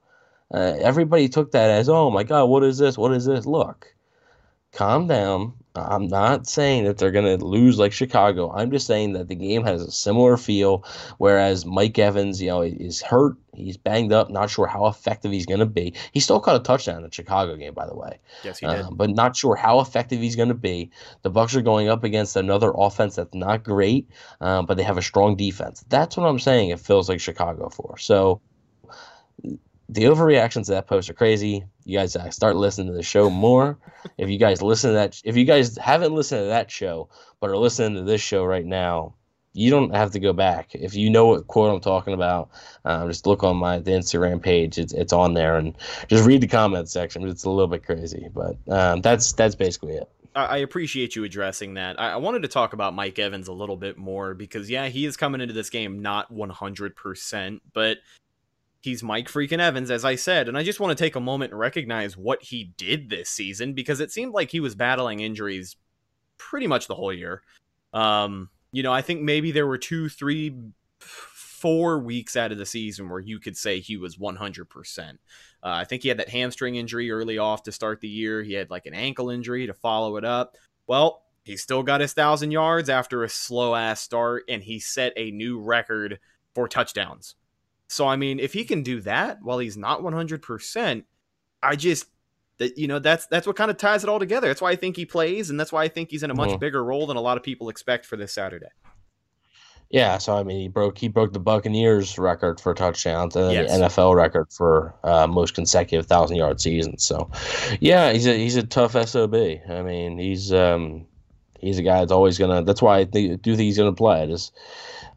[0.53, 2.97] Uh, everybody took that as, oh my God, what is this?
[2.97, 3.45] What is this?
[3.45, 3.93] Look,
[4.71, 5.53] calm down.
[5.75, 8.51] I'm not saying that they're going to lose like Chicago.
[8.51, 10.83] I'm just saying that the game has a similar feel.
[11.17, 13.35] Whereas Mike Evans, you know, is hurt.
[13.53, 14.29] He's banged up.
[14.29, 15.93] Not sure how effective he's going to be.
[16.11, 18.19] He still caught a touchdown in the Chicago game, by the way.
[18.43, 18.81] Yes, he did.
[18.81, 20.91] Um, but not sure how effective he's going to be.
[21.21, 24.09] The Bucks are going up against another offense that's not great,
[24.41, 25.83] um, but they have a strong defense.
[25.89, 26.69] That's what I'm saying.
[26.69, 27.97] It feels like Chicago for.
[27.97, 28.41] So
[29.89, 31.63] the overreactions to that post are crazy.
[31.85, 33.77] You guys uh, start listening to the show more.
[34.17, 37.09] if you guys listen to that, if you guys haven't listened to that show
[37.39, 39.13] but are listening to this show right now,
[39.53, 40.75] you don't have to go back.
[40.75, 42.49] If you know what quote I'm talking about,
[42.85, 44.77] um, just look on my the Instagram page.
[44.77, 45.73] It's it's on there, and
[46.07, 47.27] just read the comment section.
[47.27, 50.09] It's a little bit crazy, but um, that's that's basically it.
[50.35, 51.99] I appreciate you addressing that.
[51.99, 55.17] I wanted to talk about Mike Evans a little bit more because, yeah, he is
[55.17, 57.97] coming into this game not 100%, but
[58.87, 60.47] he's Mike freaking Evans, as I said.
[60.47, 63.73] And I just want to take a moment and recognize what he did this season
[63.73, 65.75] because it seemed like he was battling injuries
[66.37, 67.43] pretty much the whole year.
[67.93, 70.55] Um, you know, I think maybe there were two, three,
[70.99, 75.09] four weeks out of the season where you could say he was 100%.
[75.09, 75.15] Uh,
[75.63, 78.41] I think he had that hamstring injury early off to start the year.
[78.41, 80.55] He had like an ankle injury to follow it up.
[80.87, 85.13] Well, he still got his thousand yards after a slow ass start, and he set
[85.17, 86.19] a new record
[86.53, 87.35] for touchdowns.
[87.87, 91.03] So I mean, if he can do that while he's not 100%,
[91.63, 92.07] I just
[92.57, 94.47] that you know that's that's what kind of ties it all together.
[94.47, 96.49] That's why I think he plays, and that's why I think he's in a much
[96.49, 96.59] mm-hmm.
[96.59, 98.67] bigger role than a lot of people expect for this Saturday.
[99.89, 103.71] Yeah, so I mean, he broke he broke the Buccaneers record for touchdowns and yes.
[103.71, 107.05] the NFL record for uh, most consecutive thousand yard seasons.
[107.05, 107.31] So,
[107.79, 109.33] yeah, he's a he's a tough sob.
[109.33, 111.05] I mean, he's um
[111.59, 112.63] he's a guy that's always gonna.
[112.63, 114.27] That's why I think, do think he's gonna play.
[114.27, 114.53] Just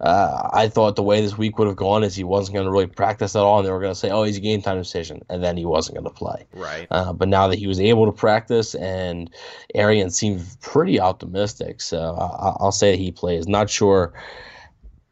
[0.01, 2.73] uh, I thought the way this week would have gone is he wasn't going to
[2.73, 4.79] really practice at all, and they were going to say, "Oh, he's a game time
[4.79, 6.47] decision," and then he wasn't going to play.
[6.55, 6.87] Right.
[6.91, 9.31] Uh, but now that he was able to practice, and
[9.75, 13.47] Arians seemed pretty optimistic, so I- will say he plays.
[13.47, 14.15] Not sure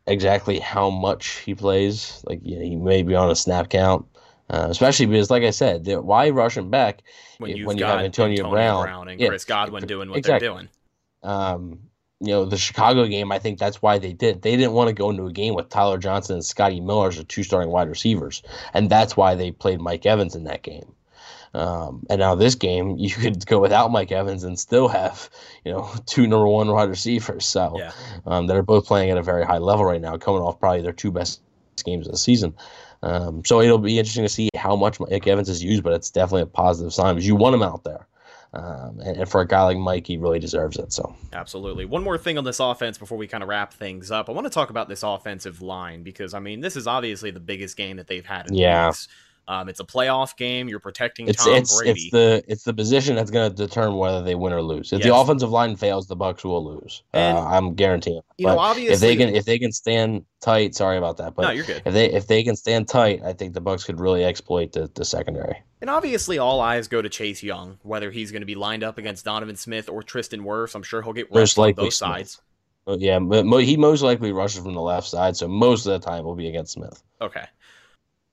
[0.06, 2.22] exactly how much he plays.
[2.26, 4.06] Like he may be on a snap count.
[4.50, 7.02] Uh, especially because, like I said, why rush him back
[7.36, 10.48] when, when you have Antonio, Antonio Brown, Brown, and yeah, Chris Godwin doing what exactly.
[10.48, 10.68] they're doing?
[11.22, 11.80] Um,
[12.20, 14.42] you know, the Chicago game, I think that's why they did.
[14.42, 17.22] They didn't want to go into a game with Tyler Johnson and Scotty Miller as
[17.24, 18.42] two starting wide receivers.
[18.74, 20.94] And that's why they played Mike Evans in that game.
[21.54, 25.30] Um, and now this game, you could go without Mike Evans and still have,
[25.64, 27.46] you know, two number one wide receivers.
[27.46, 27.92] So yeah.
[28.26, 30.82] um, that are both playing at a very high level right now, coming off probably
[30.82, 31.40] their two best
[31.84, 32.54] games of the season.
[33.02, 36.10] Um, so it'll be interesting to see how much Mike Evans is used, but it's
[36.10, 38.08] definitely a positive sign because you want him out there.
[38.54, 40.90] Um, and, and, for a guy like Mike, he really deserves it.
[40.92, 41.84] So absolutely.
[41.84, 44.30] One more thing on this offense before we kind of wrap things up.
[44.30, 47.40] I want to talk about this offensive line because I mean this is obviously the
[47.40, 48.48] biggest game that they've had.
[48.48, 48.86] in yeah.
[48.86, 49.08] Weeks.
[49.48, 50.68] Um, it's a playoff game.
[50.68, 52.02] You're protecting it's, Tom it's, Brady.
[52.02, 54.92] It's the it's the position that's going to determine whether they win or lose.
[54.92, 55.08] If yes.
[55.08, 57.02] the offensive line fails, the Bucks will lose.
[57.14, 58.20] Uh, I'm guaranteeing.
[58.36, 61.34] You but know, obviously, if they can if they can stand tight, sorry about that,
[61.34, 61.82] but no, you're good.
[61.86, 64.90] If they if they can stand tight, I think the Bucks could really exploit the,
[64.94, 65.62] the secondary.
[65.80, 68.98] And obviously, all eyes go to Chase Young, whether he's going to be lined up
[68.98, 70.74] against Donovan Smith or Tristan Wirfs.
[70.74, 71.94] I'm sure he'll get rushed on both Smith.
[71.94, 72.42] sides.
[72.86, 76.24] Yeah, but he most likely rushes from the left side, so most of the time
[76.24, 77.02] will be against Smith.
[77.20, 77.44] Okay,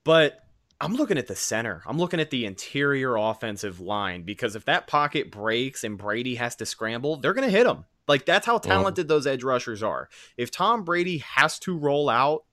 [0.04, 0.45] but
[0.82, 1.82] I'm looking at the center.
[1.86, 6.56] I'm looking at the interior offensive line because if that pocket breaks and Brady has
[6.58, 7.86] to scramble, they're going to hit him.
[8.08, 10.10] Like that's how talented those edge rushers are.
[10.38, 12.44] If Tom Brady has to roll out,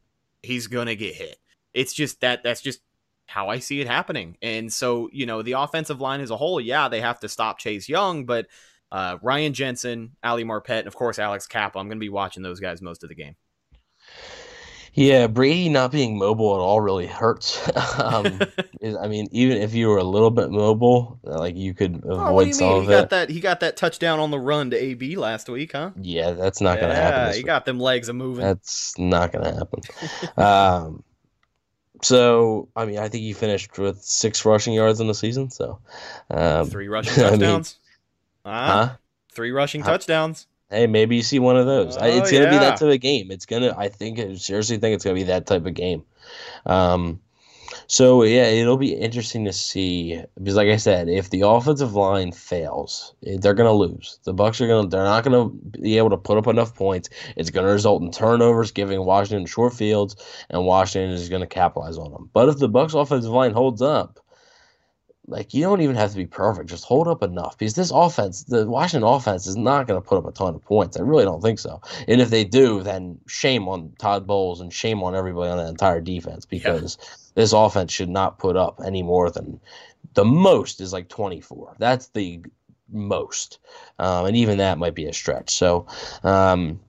[0.42, 1.36] he's going to get hit.
[1.74, 2.80] It's just that that's just
[3.26, 4.36] how I see it happening.
[4.40, 7.58] And so, you know, the offensive line as a whole, yeah, they have to stop
[7.58, 8.46] Chase Young, but
[8.90, 12.42] uh, Ryan Jensen, Ali Marpet, and of course Alex Cappa, I'm going to be watching
[12.42, 13.36] those guys most of the game.
[14.95, 17.59] Yeah, Brady not being mobile at all really hurts.
[17.99, 18.40] um,
[19.01, 22.40] I mean, even if you were a little bit mobile, like you could avoid oh,
[22.40, 22.76] you some mean?
[22.76, 22.97] of he it.
[22.97, 25.93] Got that, he got that touchdown on the run to AB last week, huh?
[26.01, 27.28] Yeah, that's not yeah, going to happen.
[27.28, 28.45] Yeah, he got them legs a moving.
[28.45, 29.80] That's not going to happen.
[30.36, 31.05] um,
[32.03, 35.51] so, I mean, I think he finished with six rushing yards in the season.
[35.51, 35.78] So,
[36.28, 37.78] um, three rushing touchdowns.
[38.45, 38.97] I mean, uh, huh?
[39.32, 40.47] Three rushing touchdowns.
[40.72, 41.96] Hey, maybe you see one of those.
[41.96, 42.60] Oh, it's gonna be yeah.
[42.60, 43.30] that type of game.
[43.30, 43.74] It's gonna.
[43.76, 44.18] I think.
[44.18, 46.02] I seriously think it's gonna be that type of game.
[46.64, 47.20] Um,
[47.86, 52.32] so yeah, it'll be interesting to see because, like I said, if the offensive line
[52.32, 54.18] fails, eh, they're gonna lose.
[54.24, 54.88] The Bucks are gonna.
[54.88, 57.10] They're not gonna be able to put up enough points.
[57.36, 60.16] It's gonna result in turnovers, giving Washington short fields,
[60.48, 62.30] and Washington is gonna capitalize on them.
[62.32, 64.20] But if the Bucks offensive line holds up,
[65.26, 66.68] like you don't even have to be perfect.
[66.68, 70.18] Just hold up enough because this offense, the Washington offense, is not going to put
[70.18, 70.96] up a ton of points.
[70.96, 71.80] I really don't think so.
[72.08, 75.68] And if they do, then shame on Todd Bowles and shame on everybody on that
[75.68, 76.98] entire defense because
[77.34, 79.60] this offense should not put up any more than
[80.14, 81.76] the most is like 24.
[81.78, 82.44] That's the
[82.90, 83.58] most,
[83.98, 85.50] um, and even that might be a stretch.
[85.50, 85.86] So.
[86.22, 86.80] Um,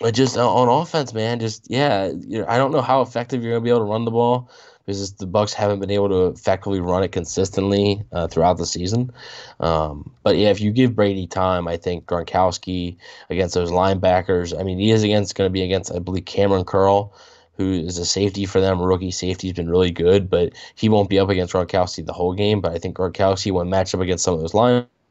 [0.00, 2.10] but just uh, on offense, man, just yeah,
[2.48, 4.50] I don't know how effective you're gonna be able to run the ball
[4.90, 9.12] because the Bucks haven't been able to effectively run it consistently uh, throughout the season.
[9.60, 12.96] Um, but yeah, if you give Brady time, I think Gronkowski
[13.30, 14.58] against those linebackers.
[14.58, 17.12] I mean, he is against going to be against I believe Cameron Curl,
[17.56, 18.82] who is a safety for them.
[18.82, 22.34] Rookie safety has been really good, but he won't be up against Gronkowski the whole
[22.34, 22.60] game.
[22.60, 24.54] But I think Gronkowski when matched up against some of those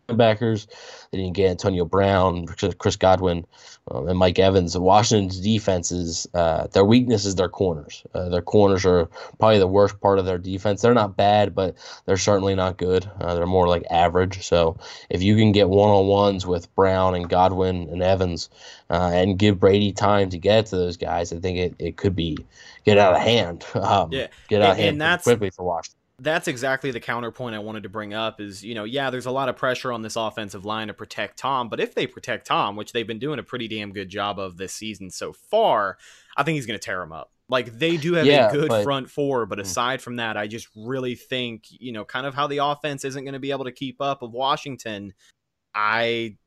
[0.09, 0.67] linebackers,
[1.11, 2.45] they didn't get Antonio Brown,
[2.77, 3.45] Chris Godwin,
[3.91, 4.77] um, and Mike Evans.
[4.77, 8.03] Washington's defenses, uh, their weakness is their corners.
[8.13, 9.05] Uh, their corners are
[9.39, 10.81] probably the worst part of their defense.
[10.81, 13.09] They're not bad, but they're certainly not good.
[13.19, 14.45] Uh, they're more like average.
[14.45, 14.77] So
[15.09, 18.49] if you can get one on ones with Brown and Godwin and Evans,
[18.89, 22.15] uh, and give Brady time to get to those guys, I think it, it could
[22.15, 22.37] be
[22.85, 23.65] get out of hand.
[23.79, 25.98] Um, Yeah, get out of and- hand and that's- quickly for Washington.
[26.21, 29.31] That's exactly the counterpoint I wanted to bring up is, you know, yeah, there's a
[29.31, 32.75] lot of pressure on this offensive line to protect Tom, but if they protect Tom,
[32.75, 35.97] which they've been doing a pretty damn good job of this season so far,
[36.37, 37.31] I think he's going to tear him up.
[37.47, 39.63] Like they do have Yeah, a good but- front four, but Mm.
[39.63, 43.23] aside from that, I just really think, you know, kind of how the offense isn't
[43.23, 45.13] going to be able to keep up of Washington.
[45.73, 46.37] I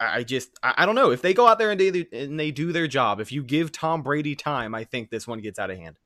[0.00, 2.50] I just I I don't know if they go out there and they and they
[2.50, 3.20] do their job.
[3.20, 5.98] If you give Tom Brady time, I think this one gets out of hand.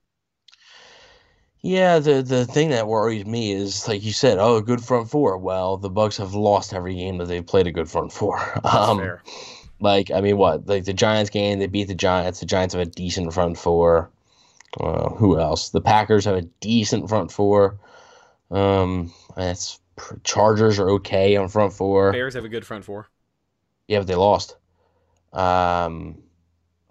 [1.64, 5.10] Yeah, the the thing that worries me is like you said, oh, a good front
[5.10, 5.38] four.
[5.38, 8.38] Well, the Bucks have lost every game that they've played a good front four.
[8.70, 9.26] That's Um, fair.
[9.80, 12.40] like I mean, what like the Giants game, they beat the Giants.
[12.40, 14.10] The Giants have a decent front four.
[14.80, 15.70] Uh, who else?
[15.70, 17.78] The Packers have a decent front four.
[18.50, 19.80] Um, that's
[20.24, 22.12] Chargers are okay on front four.
[22.12, 23.08] Bears have a good front four.
[23.88, 24.56] Yeah, but they lost.
[25.34, 26.23] Um,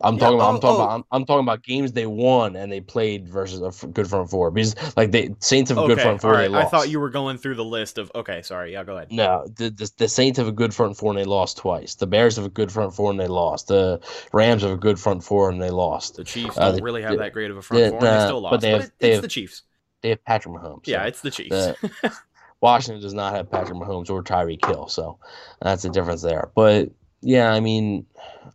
[0.04, 0.46] I'm Yeah, talking about.
[0.46, 0.84] oh, I'm talking oh.
[0.84, 0.90] about.
[0.96, 4.30] I'm, I'm talking about games they won and they played versus a f- good front
[4.30, 6.32] four because like the Saints have a good front four.
[6.32, 6.44] all right.
[6.44, 6.68] They lost.
[6.68, 8.12] I thought you were going through the list of.
[8.14, 8.74] Okay, sorry.
[8.74, 9.12] Yeah, go ahead.
[9.12, 11.96] No, the, the the Saints have a good front four and they lost twice.
[11.96, 13.68] The Bears have a good front four and they lost.
[13.70, 14.00] The
[14.34, 16.16] Rams have a good front four and they lost.
[16.18, 17.98] The Chiefs Uh, don't the- really have the- that great of a front the- four,
[18.00, 18.62] and they nah, still but lost.
[18.62, 19.62] they have- it- they it's have- the Chiefs.
[20.02, 20.86] They have Patrick Mahomes.
[20.86, 21.50] Yeah, so it's the Chiefs.
[21.50, 22.12] the-
[22.62, 25.18] Washington does not have Patrick Mahomes or Tyreek Hill, so
[25.62, 26.50] that's the difference there.
[26.56, 26.90] But
[27.24, 28.06] yeah, I mean,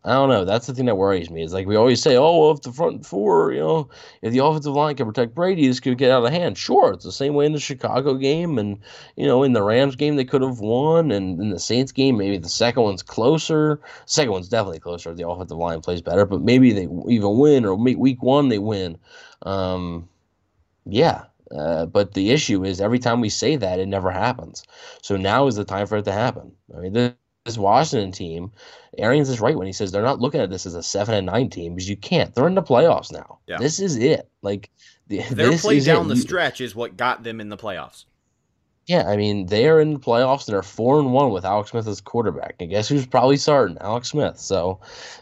[0.05, 0.45] I don't know.
[0.45, 1.43] That's the thing that worries me.
[1.43, 3.89] Is like we always say, oh, well, if the front four, you know,
[4.23, 6.57] if the offensive line can protect Brady, this could get out of hand.
[6.59, 8.79] Sure, it's the same way in the Chicago game, and
[9.17, 12.19] you know, in the Rams game they could have won, and in the Saints game
[12.19, 13.81] maybe the second one's closer.
[14.07, 17.65] Second one's definitely closer if the offensive line plays better, but maybe they even win
[17.65, 18.99] or week one they win.
[19.43, 20.09] Um,
[20.87, 21.25] yeah.
[21.57, 24.65] Uh, but the issue is every time we say that, it never happens.
[25.03, 26.53] So now is the time for it to happen.
[26.77, 27.15] I mean,
[27.49, 28.53] this, Washington team,
[28.97, 31.27] Arians is right when he says they're not looking at this as a seven and
[31.27, 32.35] nine team because you can't.
[32.35, 33.39] They're in the playoffs now.
[33.47, 33.59] Yeah.
[33.59, 34.29] This is it.
[34.43, 34.71] Like
[35.09, 36.09] the, Their this play is down it.
[36.11, 38.05] the stretch is what got them in the playoffs.
[38.87, 41.71] yeah, I mean they are in the playoffs and they're four and one with Alex
[41.71, 42.57] Smith as quarterback.
[42.61, 43.77] And guess who's probably starting?
[43.81, 44.39] Alex Smith.
[44.39, 44.81] So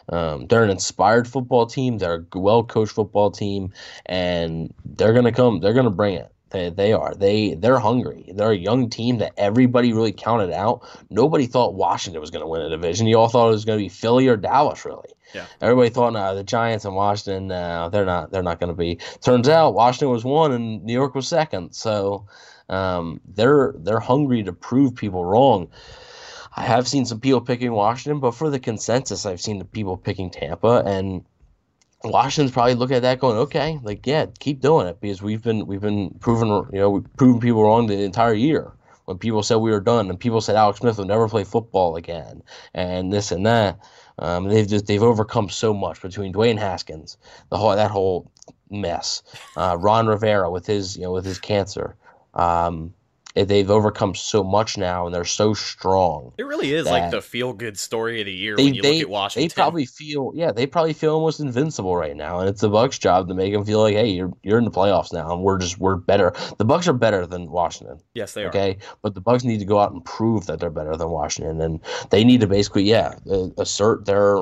[0.09, 1.97] um, they're an inspired football team.
[1.97, 3.73] They're a well coached football team,
[4.05, 5.59] and they're gonna come.
[5.59, 6.31] They're gonna bring it.
[6.49, 7.13] They, they are.
[7.13, 8.31] They they're hungry.
[8.33, 10.87] They're a young team that everybody really counted out.
[11.09, 13.07] Nobody thought Washington was going to win a division.
[13.07, 14.85] You all thought it was going to be Philly or Dallas.
[14.85, 15.09] Really.
[15.33, 15.45] Yeah.
[15.61, 18.31] Everybody thought, no, the Giants and Washington, no, they're not.
[18.31, 18.99] They're not going to be.
[19.21, 21.73] Turns out Washington was one and New York was second.
[21.73, 22.27] So
[22.69, 25.69] um, they're they're hungry to prove people wrong.
[26.55, 29.95] I have seen some people picking Washington, but for the consensus, I've seen the people
[29.95, 31.23] picking Tampa, and
[32.11, 35.65] Washington's probably looking at that going, okay, like yeah, keep doing it because we've been
[35.65, 38.71] we've been proven you know we've proven people wrong the entire year
[39.05, 41.95] when people said we were done and people said Alex Smith will never play football
[41.95, 42.43] again
[42.73, 43.79] and this and that.
[44.19, 47.17] Um, they've just they've overcome so much between Dwayne Haskins,
[47.49, 48.31] the whole that whole
[48.69, 49.23] mess,
[49.55, 51.95] uh, Ron Rivera with his you know with his cancer.
[52.33, 52.93] Um,
[53.37, 56.33] Eh, they've overcome so much now, and they're so strong.
[56.37, 58.93] It really is like the feel good story of the year They when you they
[58.95, 59.47] look at Washington.
[59.47, 62.97] they probably feel yeah they probably feel almost invincible right now, and it's the Bucks'
[62.97, 65.59] job to make them feel like hey you're you're in the playoffs now, and we're
[65.59, 66.33] just we're better.
[66.57, 67.99] The Bucks are better than Washington.
[68.15, 68.47] yes, they are.
[68.49, 71.61] Okay, but the Bucks need to go out and prove that they're better than Washington,
[71.61, 71.79] and
[72.09, 73.13] they need to basically, yeah,
[73.57, 74.39] assert their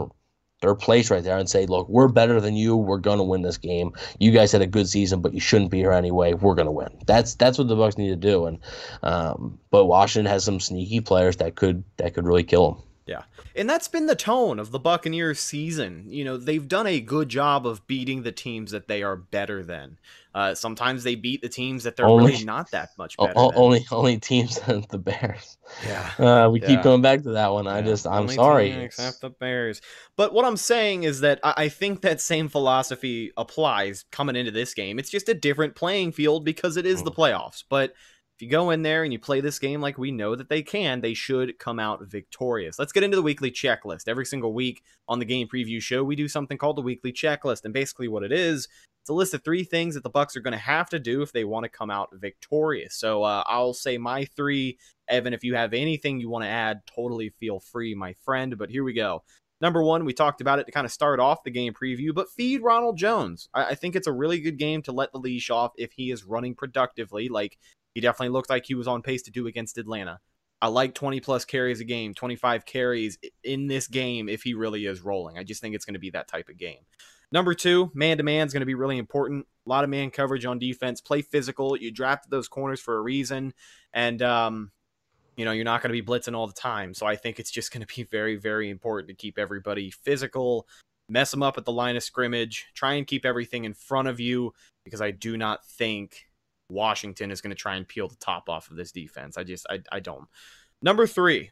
[0.66, 2.76] their place right there and say, look, we're better than you.
[2.76, 3.94] We're gonna win this game.
[4.20, 6.34] You guys had a good season, but you shouldn't be here anyway.
[6.34, 6.90] We're gonna win.
[7.06, 8.46] That's that's what the Bucks need to do.
[8.46, 8.60] And
[9.04, 12.84] um, but Washington has some sneaky players that could that could really kill them.
[13.06, 13.24] Yeah.
[13.56, 16.06] And that's been the tone of the Buccaneers season.
[16.08, 19.62] You know, they've done a good job of beating the teams that they are better
[19.64, 20.00] than.
[20.34, 23.52] Uh, sometimes they beat the teams that they're Only- really not that much better o-
[23.52, 23.60] than.
[23.60, 25.58] only only teams than the Bears.
[25.88, 26.12] yeah.
[26.46, 26.68] Uh, we Yeah.
[26.68, 27.68] keep going back to that one.
[27.68, 28.72] I just I'm only sorry.
[28.72, 29.82] Except the Bears.
[30.18, 34.52] But what I'm saying is that I, I think that same philosophy applies coming into
[34.52, 34.98] this game.
[35.00, 37.06] It's just a different playing field because it is Mm.
[37.06, 37.64] the playoffs.
[37.70, 37.94] But
[38.38, 40.62] if you go in there and you play this game like we know that they
[40.62, 42.78] can, they should come out victorious.
[42.78, 44.10] Let's get into the weekly checklist.
[44.10, 47.64] Every single week on the game preview show, we do something called the weekly checklist.
[47.64, 48.68] And basically what it is,
[49.02, 51.22] it's a list of three things that the Bucks are going to have to do
[51.22, 52.96] if they want to come out victorious.
[52.96, 54.80] So uh, I'll say my three.
[55.08, 58.58] Evan, if you have anything you want to add, totally feel free, my friend.
[58.58, 59.24] But here we go.
[59.62, 62.30] Number one, we talked about it to kind of start off the game preview, but
[62.30, 63.48] feed Ronald Jones.
[63.54, 66.12] I, I think it's a really good game to let the leash off if he
[66.12, 67.58] is running productively, like
[67.96, 70.20] he definitely looked like he was on pace to do against Atlanta.
[70.62, 74.86] I like 20 plus carries a game, 25 carries in this game if he really
[74.86, 75.38] is rolling.
[75.38, 76.80] I just think it's going to be that type of game.
[77.32, 79.48] Number two, man to man is going to be really important.
[79.66, 81.02] A lot of man coverage on defense.
[81.02, 81.76] Play physical.
[81.76, 83.54] You drafted those corners for a reason,
[83.94, 84.72] and um,
[85.36, 86.94] you know you're not going to be blitzing all the time.
[86.94, 90.68] So I think it's just going to be very, very important to keep everybody physical,
[91.10, 94.20] mess them up at the line of scrimmage, try and keep everything in front of
[94.20, 96.28] you because I do not think
[96.70, 99.38] Washington is going to try and peel the top off of this defense.
[99.38, 100.28] I just I, I don't.
[100.82, 101.52] Number three,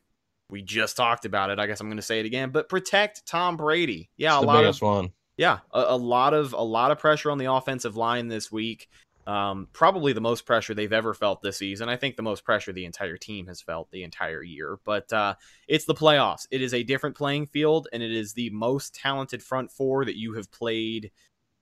[0.50, 1.60] we just talked about it.
[1.60, 4.10] I guess I'm going to say it again, but protect Tom Brady.
[4.18, 5.12] Yeah, It's a lot of one.
[5.38, 8.90] yeah, a, a lot of a lot of pressure on the offensive line this week.
[9.26, 11.88] Um, probably the most pressure they've ever felt this season.
[11.88, 14.80] I think the most pressure the entire team has felt the entire year.
[14.84, 15.36] But uh,
[15.68, 16.46] it's the playoffs.
[16.52, 20.18] It is a different playing field, and it is the most talented front four that
[20.18, 21.12] you have played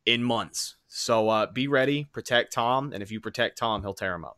[0.06, 0.76] in months.
[0.88, 4.38] So uh, be ready, protect Tom, and if you protect Tom, he'll tear him up.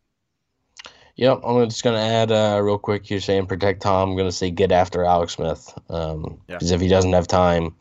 [1.15, 3.09] Yep, I'm just gonna add uh, real quick.
[3.09, 4.09] You're saying protect Tom.
[4.11, 6.55] I'm gonna say get after Alex Smith um, Yeah.
[6.55, 7.75] because if he doesn't have time,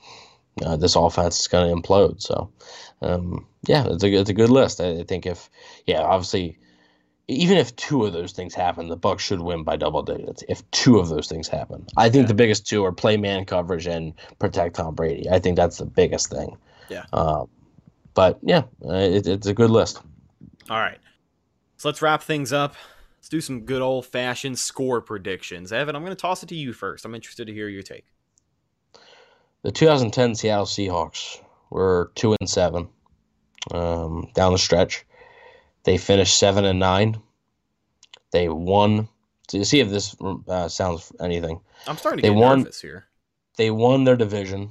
[0.65, 2.21] uh, this offense is gonna implode.
[2.21, 2.51] So,
[3.01, 4.81] um, yeah, it's a it's a good list.
[4.83, 5.49] I, I think if
[5.87, 6.59] yeah, obviously,
[7.27, 10.45] even if two of those things happen, the Bucks should win by double digits.
[10.47, 12.29] If two of those things happen, I think Yeah.
[12.29, 15.31] the biggest two are play man coverage and protect Tom Brady.
[15.31, 16.59] I think that's the biggest thing.
[16.91, 17.05] Yeah.
[17.15, 17.49] Um,
[18.15, 20.01] but yeah, uh, it, it's a good list.
[20.71, 20.99] All right.
[21.77, 22.75] So let's wrap things up.
[23.19, 25.73] Let's do some good old fashioned score predictions.
[25.73, 27.05] Evan, I'm going to toss it to you first.
[27.05, 28.07] I'm interested to hear your take.
[29.63, 31.41] The 2010 Seattle Seahawks
[31.71, 32.89] were two and seven
[33.73, 35.05] um, down the stretch.
[35.85, 37.21] They finished seven and nine.
[38.33, 39.09] They won.
[39.49, 40.17] To see if this
[40.49, 43.07] uh, sounds anything, I'm starting to They get won- nervous here.
[43.59, 44.71] they won their division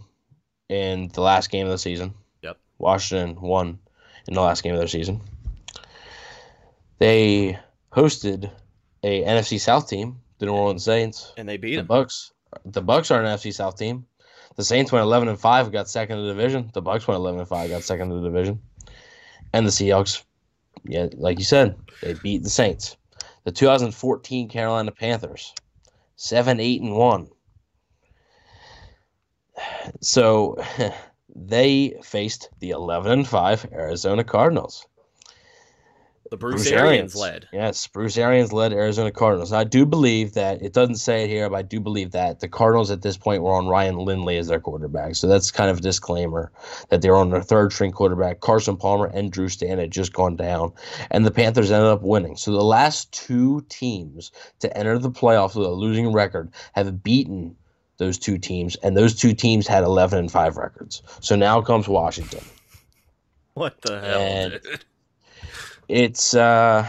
[0.70, 2.14] in the last game of the season.
[2.82, 3.80] Washington won
[4.28, 5.22] in the last game of their season.
[7.00, 7.58] They
[7.92, 8.52] hosted
[9.04, 11.34] a NFC South team, the New Orleans Saints.
[11.38, 11.88] And they beat The him.
[11.88, 12.32] Bucks,
[12.66, 14.06] the Bucks are an NFC South team.
[14.56, 16.70] The Saints went 11 and five, got second in the division.
[16.74, 18.62] The Bucks went 11 and five, got second in the division.
[19.54, 20.24] And the Seahawks,
[20.84, 22.98] yeah, like you said, they beat the Saints.
[23.44, 25.54] The 2014 Carolina Panthers,
[26.16, 27.30] seven, eight, and one.
[30.02, 30.58] So
[31.36, 34.86] they faced the 11 and five Arizona Cardinals.
[36.32, 37.50] The Bruce, Arians led.
[37.52, 39.52] Yes, Bruce Arians led Arizona Cardinals.
[39.52, 42.48] I do believe that it doesn't say it here, but I do believe that the
[42.48, 45.16] Cardinals at this point were on Ryan Lindley as their quarterback.
[45.16, 46.50] So that's kind of a disclaimer
[46.88, 48.40] that they were on their third string quarterback.
[48.40, 50.72] Carson Palmer and Drew Stan had just gone down,
[51.10, 52.38] and the Panthers ended up winning.
[52.38, 57.58] So the last two teams to enter the playoffs with a losing record have beaten
[58.02, 61.04] those two teams, and those two teams had 11 and 5 records.
[61.20, 62.44] So now comes Washington.
[63.54, 64.86] What the hell, And- dude?
[65.88, 66.88] It's uh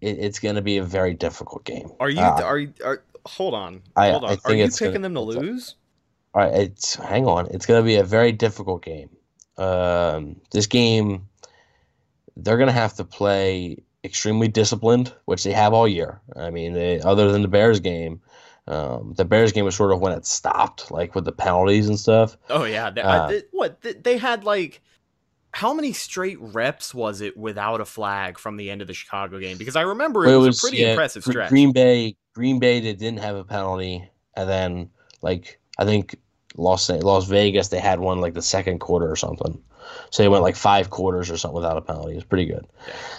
[0.00, 1.90] it, it's going to be a very difficult game.
[2.00, 2.20] Are you?
[2.20, 2.72] Uh, are you?
[2.84, 3.82] Are, hold on.
[3.96, 4.30] I- hold on.
[4.30, 5.74] I are you picking gonna- them to lose?
[6.34, 7.46] All right, it's hang on.
[7.50, 9.10] It's going to be a very difficult game.
[9.58, 11.28] Um, this game,
[12.36, 16.20] they're going to have to play extremely disciplined, which they have all year.
[16.34, 18.20] I mean, they, other than the Bears game,
[18.68, 21.98] um, the Bears game was sort of when it stopped, like with the penalties and
[21.98, 22.36] stuff.
[22.48, 22.90] Oh yeah.
[22.90, 23.80] They, Uh, they- what?
[23.82, 24.80] They, they had like
[25.54, 29.38] how many straight reps was it without a flag from the end of the Chicago
[29.38, 29.58] game?
[29.58, 31.50] Because I remember it, Well, was, a pretty yeah, impressive stretch.
[31.50, 34.90] Green Bay, Green Bay, they didn't have a penalty, and then
[35.20, 36.16] like I think
[36.56, 39.60] Las Las Vegas, they had one like the second quarter or something.
[40.10, 42.14] So they went like five quarters or something without a penalty.
[42.14, 42.66] It's pretty good.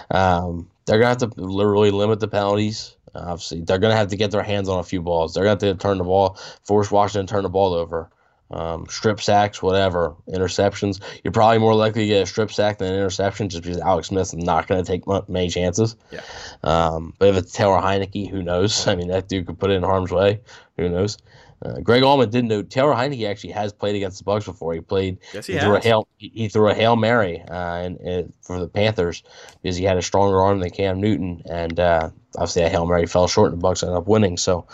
[0.09, 2.95] Um, they're gonna have to literally limit the penalties.
[3.15, 5.33] Obviously, they're gonna have to get their hands on a few balls.
[5.33, 8.09] They're gonna have to turn the ball, force Washington to turn the ball over.
[8.51, 11.01] Um, strip sacks, whatever, interceptions.
[11.23, 14.09] You're probably more likely to get a strip sack than an interception just because Alex
[14.09, 15.95] Smith's not going to take many chances.
[16.11, 16.21] Yeah.
[16.63, 18.87] Um, but if it's Taylor Heinicke, who knows?
[18.87, 20.41] I mean, that dude could put it in harm's way.
[20.77, 21.17] Who knows?
[21.63, 24.73] Uh, Greg Auman didn't know Taylor Heinicke actually has played against the Bucks before.
[24.73, 25.19] He played.
[25.33, 26.07] Yes, he he, threw a hail.
[26.17, 29.23] He, he threw a hail mary uh, and, and for the Panthers
[29.61, 33.05] because he had a stronger arm than Cam Newton, and uh, obviously that hail mary
[33.05, 34.37] fell short, and the Bucks ended up winning.
[34.37, 34.67] So,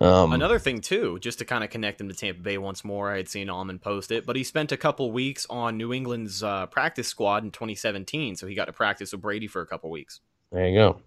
[0.00, 3.10] um, Another thing too, just to kind of connect him to Tampa Bay once more,
[3.10, 6.42] I had seen Auman post it, but he spent a couple weeks on New England's
[6.42, 9.90] uh, practice squad in 2017, so he got to practice with Brady for a couple
[9.90, 10.20] weeks.
[10.52, 11.00] There you go.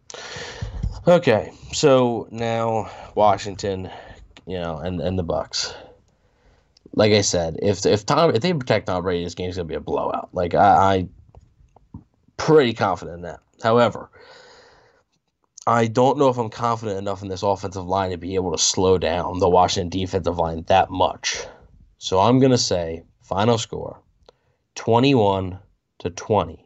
[1.07, 3.89] Okay, so now Washington,
[4.47, 5.73] you know, and and the Bucks.
[6.93, 9.75] Like I said, if if Tom if they protect Tom Brady, this game's gonna be
[9.75, 10.29] a blowout.
[10.33, 11.07] Like I, I
[12.37, 13.41] pretty confident in that.
[13.61, 14.09] However,
[15.67, 18.57] I don't know if I'm confident enough in this offensive line to be able to
[18.57, 21.45] slow down the Washington defensive line that much.
[21.97, 23.99] So I'm gonna say final score,
[24.75, 25.59] twenty-one
[25.99, 26.65] to twenty.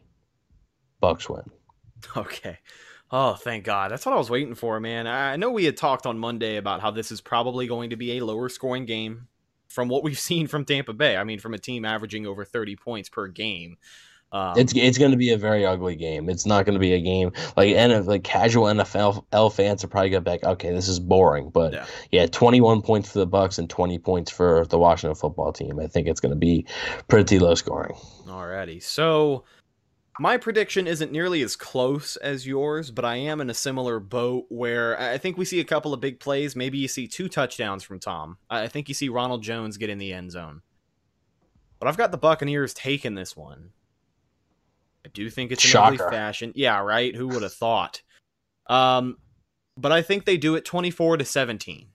[1.00, 1.42] Bucks win.
[2.16, 2.58] Okay.
[3.12, 3.90] Oh, thank God.
[3.90, 5.06] That's what I was waiting for, man.
[5.06, 8.16] I know we had talked on Monday about how this is probably going to be
[8.16, 9.28] a lower scoring game
[9.68, 11.16] from what we've seen from Tampa Bay.
[11.16, 13.76] I mean, from a team averaging over 30 points per game.
[14.32, 16.30] Um, It's it's going to be a very ugly game.
[16.30, 19.88] It's not going to be a game like and like casual NFL L fans are
[19.88, 21.50] probably going to be like, okay, this is boring.
[21.50, 21.86] But Yeah.
[22.10, 25.78] yeah, 21 points for the Bucks and 20 points for the Washington football team.
[25.78, 26.64] I think it's going to be
[27.08, 27.94] pretty low scoring.
[28.26, 28.82] Alrighty.
[28.82, 29.44] So
[30.18, 34.44] my prediction isn't nearly as close as yours, but I am in a similar boat
[34.50, 36.54] where I think we see a couple of big plays.
[36.54, 38.36] Maybe you see two touchdowns from Tom.
[38.50, 40.62] I think you see Ronald Jones get in the end zone.
[41.78, 43.70] But I've got the Buccaneers taking this one.
[45.04, 46.52] I do think it's an ugly fashion.
[46.54, 47.16] Yeah, right.
[47.16, 48.02] Who would have thought?
[48.68, 49.16] Um,
[49.76, 51.88] but I think they do it 24 to 17.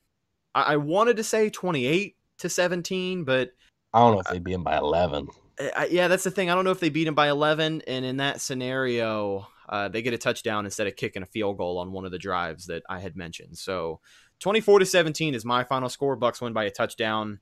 [0.56, 3.52] I, I wanted to say 28 to 17, but
[3.94, 5.28] I don't know if they'd be in by 11.
[5.60, 6.50] I, yeah, that's the thing.
[6.50, 10.02] I don't know if they beat him by 11, and in that scenario, uh, they
[10.02, 12.84] get a touchdown instead of kicking a field goal on one of the drives that
[12.90, 13.58] I had mentioned.
[13.58, 14.00] So,
[14.40, 16.16] 24 to 17 is my final score.
[16.16, 17.40] Bucks win by a touchdown,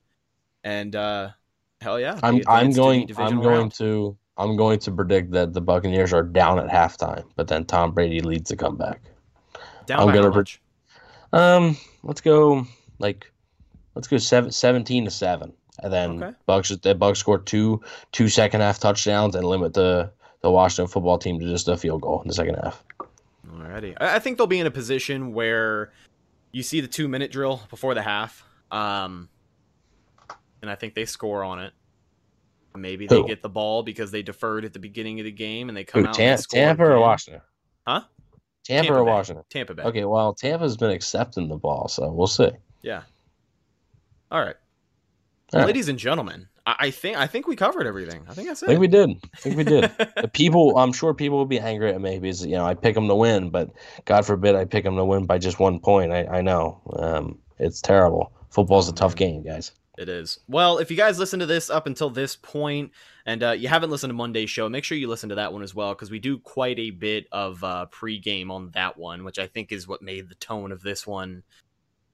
[0.64, 1.30] and uh,
[1.80, 3.74] hell yeah, I'm I'm going I'm going round.
[3.74, 7.92] to I'm going to predict that the Buccaneers are down at halftime, but then Tom
[7.92, 9.02] Brady leads the comeback.
[9.86, 10.60] down I'm by gonna much?
[11.32, 12.66] Um, let's go
[12.98, 13.30] like
[13.94, 15.52] let's go seven, 17 to 7.
[15.82, 16.36] And then Okay.
[16.46, 20.10] Bucks the Bucks score two two second half touchdowns and limit the
[20.42, 22.82] the Washington football team to just a field goal in the second half.
[23.48, 23.96] Alrighty.
[24.00, 25.92] I I think they'll be in a position where
[26.52, 29.28] you see the two minute drill before the half, um,
[30.62, 31.72] and I think they score on it.
[32.74, 35.76] Maybe they get the ball because they deferred at the beginning of the game and
[35.76, 36.14] they come Who, out.
[36.14, 37.00] Tam- Tampa or.
[37.00, 37.40] Washington?
[37.86, 38.02] Huh?
[38.64, 39.10] Tampa, or Bay.
[39.10, 39.44] Washington?
[39.48, 39.82] Tampa Bay.
[39.84, 42.50] Okay, well, Tampa's been accepting the ball, so we'll see.
[42.82, 43.02] Yeah.
[44.30, 44.56] All right.
[45.52, 45.66] All right.
[45.66, 48.24] Ladies and gentlemen, I, I think I think we covered everything.
[48.28, 48.66] I think that's it.
[48.66, 49.10] I think we did.
[49.10, 49.90] I think we did.
[50.16, 52.94] The people, I'm sure people will be angry at me because you know I pick
[52.94, 53.70] them to win, but
[54.06, 56.12] God forbid I pick them to win by just one point.
[56.12, 58.32] I, I know um, it's terrible.
[58.50, 59.72] Football's a tough game, guys.
[59.98, 60.40] It is.
[60.48, 62.92] Well, if you guys listen to this up until this point,
[63.24, 65.62] and uh, you haven't listened to Monday's show, make sure you listen to that one
[65.62, 69.38] as well because we do quite a bit of uh, pre-game on that one, which
[69.38, 71.44] I think is what made the tone of this one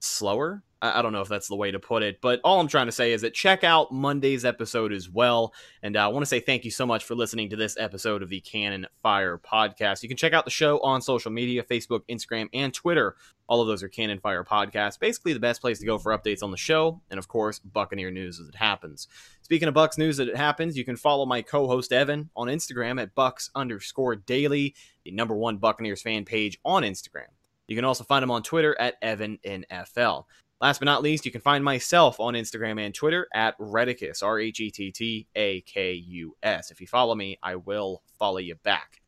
[0.03, 0.63] slower.
[0.83, 2.91] I, don't know if that's the way to put it, but all I'm trying to
[2.91, 5.53] say is that check out Monday's episode as well.
[5.81, 8.21] And uh, I want to say thank you so much for listening to this episode
[8.21, 10.03] of the Cannon Fire podcast.
[10.03, 13.15] You can check out the show on social media Facebook, Instagram, and Twitter.
[13.47, 14.99] All of those are Cannon Fire Podcast.
[14.99, 18.11] Basically, the best place to go for updates on the show, and of course, Buccaneer
[18.11, 19.07] news as it happens.
[19.41, 23.01] Speaking of Bucks news as it happens, you can follow my co-host Evan on Instagram
[23.01, 24.75] at Bucks underscore Daily,
[25.05, 27.27] the number one Buccaneers fan page on Instagram.
[27.67, 30.25] You can also find him on Twitter at EvanNFL.
[30.61, 34.39] Last but not least, you can find myself on Instagram and Twitter at Rhettakus, R
[34.39, 36.71] H E T T A K U S.
[36.71, 39.01] If you follow me, I will follow you back.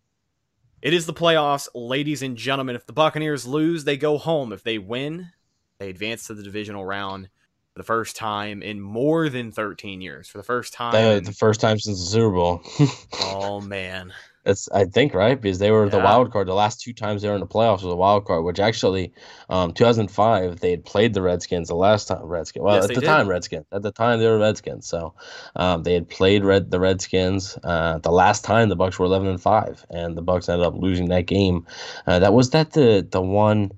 [0.82, 2.76] It is the playoffs, ladies and gentlemen.
[2.76, 4.52] If the Buccaneers lose, they go home.
[4.52, 5.32] If they win,
[5.80, 7.30] they advance to the divisional round
[7.74, 10.28] for the first time in more than 13 years.
[10.28, 10.92] For the first time.
[10.92, 12.62] The, the first time since the Super Bowl.
[13.22, 14.14] oh, man.
[14.46, 16.04] That's I think right because they were the Yeah.
[16.06, 16.48] wild card.
[16.48, 19.12] The last two times they were in the playoffs was a wild card, which actually,
[19.50, 22.64] um, 2005 they had played the Redskins the last time Redskins.
[22.64, 23.08] Well, Yes, at the did.
[23.08, 23.66] time Redskins.
[23.72, 25.16] At the time they were Redskins, so
[25.56, 27.58] um, they had played red the Redskins.
[27.64, 30.76] Uh, the last time the Bucks were 11 and five, and the Bucks ended up
[30.76, 31.66] losing that game.
[32.06, 33.72] Uh, that was that the the one.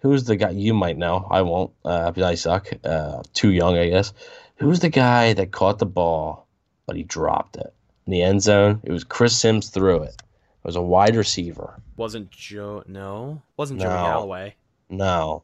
[0.00, 1.26] Who's the guy you might know?
[1.30, 1.72] I won't.
[1.84, 2.70] Uh, because I suck.
[2.84, 4.12] Uh, too young, I guess.
[4.56, 6.46] Who's the guy that caught the ball,
[6.86, 7.74] but he dropped it
[8.06, 8.80] in the end zone?
[8.84, 10.14] It was Chris Sims threw it.
[10.20, 11.80] It was a wide receiver.
[11.96, 12.82] Wasn't Joe?
[12.86, 13.94] No, wasn't Joey No.
[13.96, 14.54] Galloway.
[14.90, 15.42] No,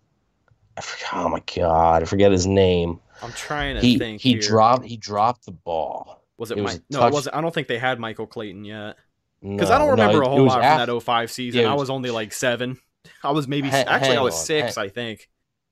[0.77, 1.25] I forgot.
[1.25, 3.01] Oh my god, I forget his name.
[3.23, 4.21] I'm trying to He think.
[4.21, 4.41] he here.
[4.41, 6.23] dropped he dropped the ball.
[6.39, 6.83] Was it, it was Mike?
[6.91, 7.37] No, it wasn't.
[7.37, 8.97] I don't think they had Michael Clayton yet.
[9.41, 11.61] Because Because I don't remember a whole lot from that 05 season.
[11.61, 12.79] Yeah, it I was- was only like seven.
[13.25, 14.77] I was maybe Ha- actually I was on, six.
[14.77, 15.29] hang- I think.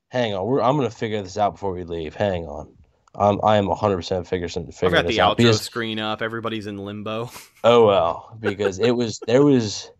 [0.08, 2.14] Hang on, we're, I'm gonna figure this out before we leave.
[2.16, 2.68] Hang on.
[3.14, 5.98] Um, I am 100 percent figuring I've figuring got this the out outro because screen
[5.98, 6.22] up.
[6.22, 7.30] Everybody's in limbo.
[7.64, 9.90] oh well because it was there was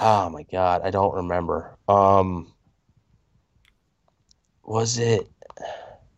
[0.00, 2.52] oh my god I don't remember um
[4.64, 5.28] was it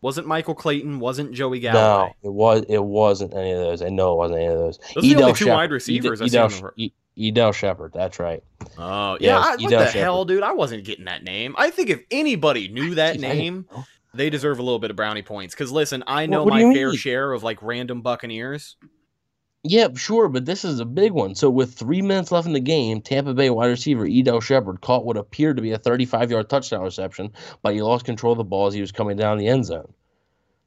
[0.01, 0.99] Wasn't Michael Clayton?
[0.99, 4.47] Wasn't Joey no it was it wasn't any of those I know it wasn't any
[4.47, 6.71] of those Those are the only Edell two wide receivers I Ed- see on Edell,
[6.77, 8.43] E- Edell Shepherd that's right
[8.77, 9.37] Oh Yeah, yeah.
[9.37, 9.99] I, what Edell the Shepherd.
[9.99, 10.43] hell, dude?
[10.43, 11.53] I wasn't getting that name.
[11.57, 13.83] I think if anybody knew that I name, know.
[14.13, 15.53] They deserve a little bit of brownie points.
[15.53, 16.97] Because listen, I know what my fair mean?
[16.97, 18.75] share of like random Buccaneers.
[19.63, 21.35] Yeah, sure, but this is a big one.
[21.35, 25.05] So with three minutes left in the game, Tampa Bay wide receiver Edell Shepherd caught
[25.05, 28.67] what appeared to be a 35-yard touchdown reception, but he lost control of the ball
[28.67, 29.93] as he was coming down the end zone.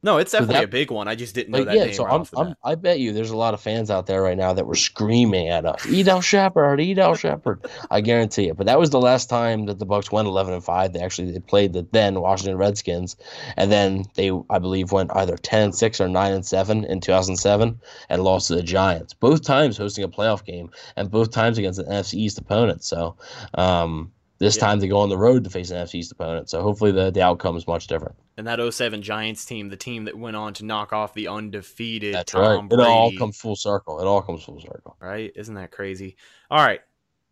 [0.03, 1.07] No, it's So definitely that- a big one.
[1.07, 2.55] I just didn't know Like, that yeah, so right I'm, I'm.
[2.63, 5.47] I bet you there's a lot of fans out there right now that were screaming
[5.47, 7.65] at us, Edell Shepherd, Edell Shepherd.
[7.89, 8.57] I guarantee it.
[8.57, 10.91] But that was the last time that the Bucks went 11 and five.
[10.91, 13.15] They actually they played the then Washington Redskins,
[13.55, 16.99] and then they I believe went either 10 and six or nine and seven in
[16.99, 17.79] 2007
[18.09, 19.13] and lost to the Giants.
[19.13, 22.83] Both times hosting a playoff game, and both times against an NFC East opponent.
[22.83, 23.15] So.
[23.53, 24.11] Um,
[24.43, 24.61] this Yeah.
[24.61, 26.49] time they go on the road to face an NFC East opponent.
[26.49, 28.15] So hopefully the, the outcome is much different.
[28.37, 32.13] And that 07 Giants team, the team that went on to knock off the undefeated
[32.15, 32.69] That's Tom right.
[32.69, 32.83] Brady.
[32.83, 33.99] It all comes full circle.
[33.99, 34.97] It all comes full circle.
[34.99, 35.31] right?
[35.35, 36.15] Isn't that crazy?
[36.51, 36.81] All right.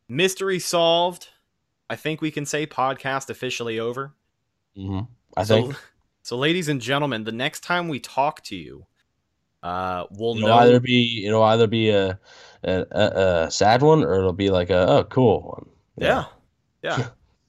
[0.07, 1.27] Mystery solved.
[1.89, 4.13] I think we can say podcast officially over.
[4.75, 5.01] hmm
[5.35, 5.75] I so, think
[6.23, 8.85] so, ladies and gentlemen, the next time we talk to you,
[9.63, 10.55] uh, we'll it'll know.
[10.57, 12.19] either be it'll either be a
[12.63, 15.69] a, a, a sad one or it'll be like a oh cool one.
[15.97, 16.07] Yeah.
[16.07, 16.23] Yeah.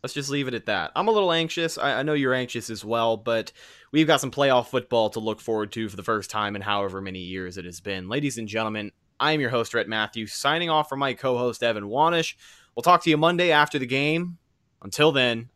[0.02, 0.90] Let's just leave it at that.
[0.96, 1.78] I'm a little anxious.
[1.78, 3.52] I, I know you're anxious as well, but
[3.92, 7.00] we've got some playoff football to look forward to for the first time in however
[7.00, 8.08] many years it has been.
[8.08, 11.84] Ladies and gentlemen, I'm your host, Rhett Matthew, signing off from my co host, Evan
[11.84, 12.34] Wanish.
[12.74, 14.38] We'll talk to you Monday after the game.
[14.82, 15.50] Until then,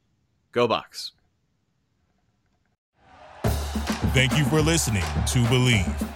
[0.53, 1.13] go Bucks.
[4.15, 6.16] Thank you for listening to Bleav.